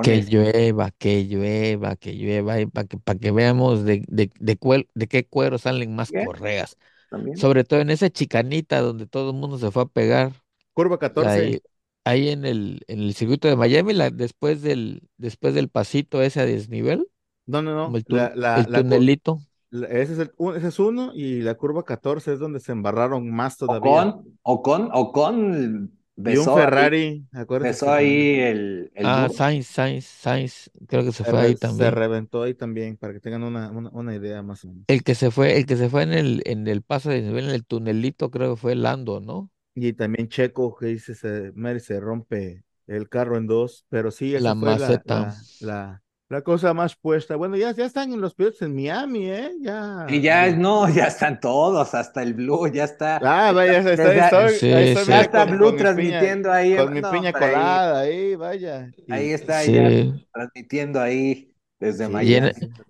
[0.00, 4.58] Que ventarrones, llueva, que llueva, que llueva, para que, para que veamos de, de, de,
[4.58, 6.76] cuel- de qué cuero salen más correas.
[7.08, 7.36] también.
[7.36, 10.32] Sobre todo en esa chicanita donde todo el mundo se fue a pegar.
[10.74, 11.44] Curva 14.
[11.46, 11.60] Ahí,
[12.04, 16.40] ahí en el, en el circuito de Miami, la, después del, después del pasito ese
[16.40, 17.08] a desnivel,
[17.46, 17.94] No, no, no.
[17.94, 19.42] el, La, tun- la, el la cur- tunelito.
[19.70, 22.72] la- ese, es el, un- ese es uno y la curva 14 es donde se
[22.72, 24.06] embarraron más todavía.
[24.06, 25.92] Ocon, Ocon, Ocon
[26.24, 29.38] Y un besó ahí, Ferrari, acuérdate besó que ahí el, el Ah, muro.
[29.38, 30.70] Sainz, Sainz, Sainz.
[30.88, 31.90] creo que se Se, fue ahí se también.
[31.90, 34.86] reventó ahí también, para que tengan una, una, una idea más o menos.
[34.86, 37.46] El que se fue, el que se fue en el, en el paso de nivel,
[37.46, 39.50] en el tunelito, creo que fue Lando, ¿no?
[39.74, 44.30] Y también Checo, que dice, se, Mary se rompe el carro en dos, pero sí,
[44.32, 45.34] La esa fue la, maceta.
[45.60, 47.34] la, la, la cosa más puesta.
[47.36, 49.50] Bueno, ya, ya están en los pilotos en Miami, ¿eh?
[49.60, 50.06] Ya.
[50.08, 50.56] Y ya, ya.
[50.56, 53.16] no, ya están todos, hasta el Blue, ya está.
[53.22, 55.04] Ah, vaya, está, está, estoy- Sí, ahí sí.
[55.08, 56.76] ya está con- Blue con mi piña- transmitiendo ahí.
[56.76, 58.90] Con mi no, piña hombre, ahí- colada, ahí, vaya.
[59.06, 59.72] Y- Ahí está, Sí.
[59.72, 61.53] ya transmitiendo ahí
[61.84, 62.40] desde Sí,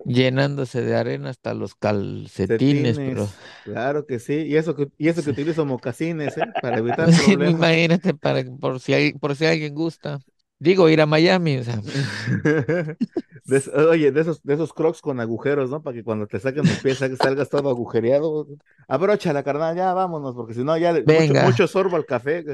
[0.05, 4.35] llenándose de arena hasta los calcetines, pero claro que sí.
[4.47, 6.55] Y eso que, y eso que utilizo mocasines, ¿eh?
[6.61, 7.71] Para evitar Sí, problemas.
[7.73, 10.23] imagínate para, por si hay- por si alguien gusta.
[10.59, 11.81] Digo, ir a Miami, o sea,
[13.45, 15.83] De oye, de esos, de esos crocs con agujeros, ¿no?
[15.83, 18.47] Para que cuando te saquen el pie sal- salgas todo agujereado.
[18.89, 21.37] Abróchala, carnal, ya vámonos, porque si no, ya le- mucho, Venga.
[21.37, 22.45] mucho sorbo al café.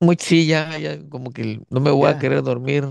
[0.00, 2.84] muy sí, ya, ya, como que no me voy a querer dormir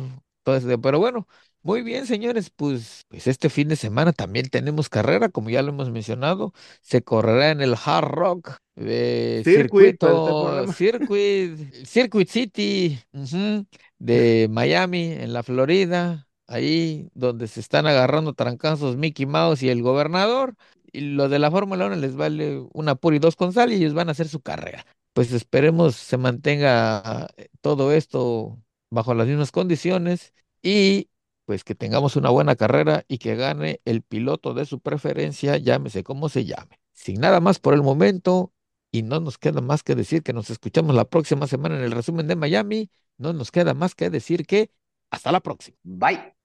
[0.44, 0.78] todo ese día.
[0.78, 1.28] Pero bueno,
[1.64, 5.70] muy bien, señores, pues, pues este fin de semana también tenemos carrera, como ya lo
[5.70, 10.74] hemos mencionado, se correrá en el Hard Rock eh, Circuit, este circuito.
[10.74, 13.00] Circuit, Circuit City,
[14.00, 19.82] de Miami, en la Florida, ahí donde se están agarrando trancazos Mickey Mouse y el
[19.82, 20.56] gobernador.
[20.92, 23.78] Y los de la Fórmula 1 les vale una pura y dos con sal y
[23.78, 28.60] ellos van a hacer su carrera pues esperemos se mantenga eh, todo esto
[28.90, 31.10] bajo las mismas condiciones y
[31.46, 36.04] pues que tengamos una buena carrera y que gane el piloto de su preferencia, llámese
[36.04, 36.80] como se llame.
[36.94, 38.54] Sin nada más por el momento
[38.92, 41.92] y no nos queda más que decir que nos escuchamos la próxima semana en el
[41.92, 44.72] resumen de Miami, no nos queda más que decir que
[45.10, 45.78] hasta la próxima.
[45.84, 46.43] Bye.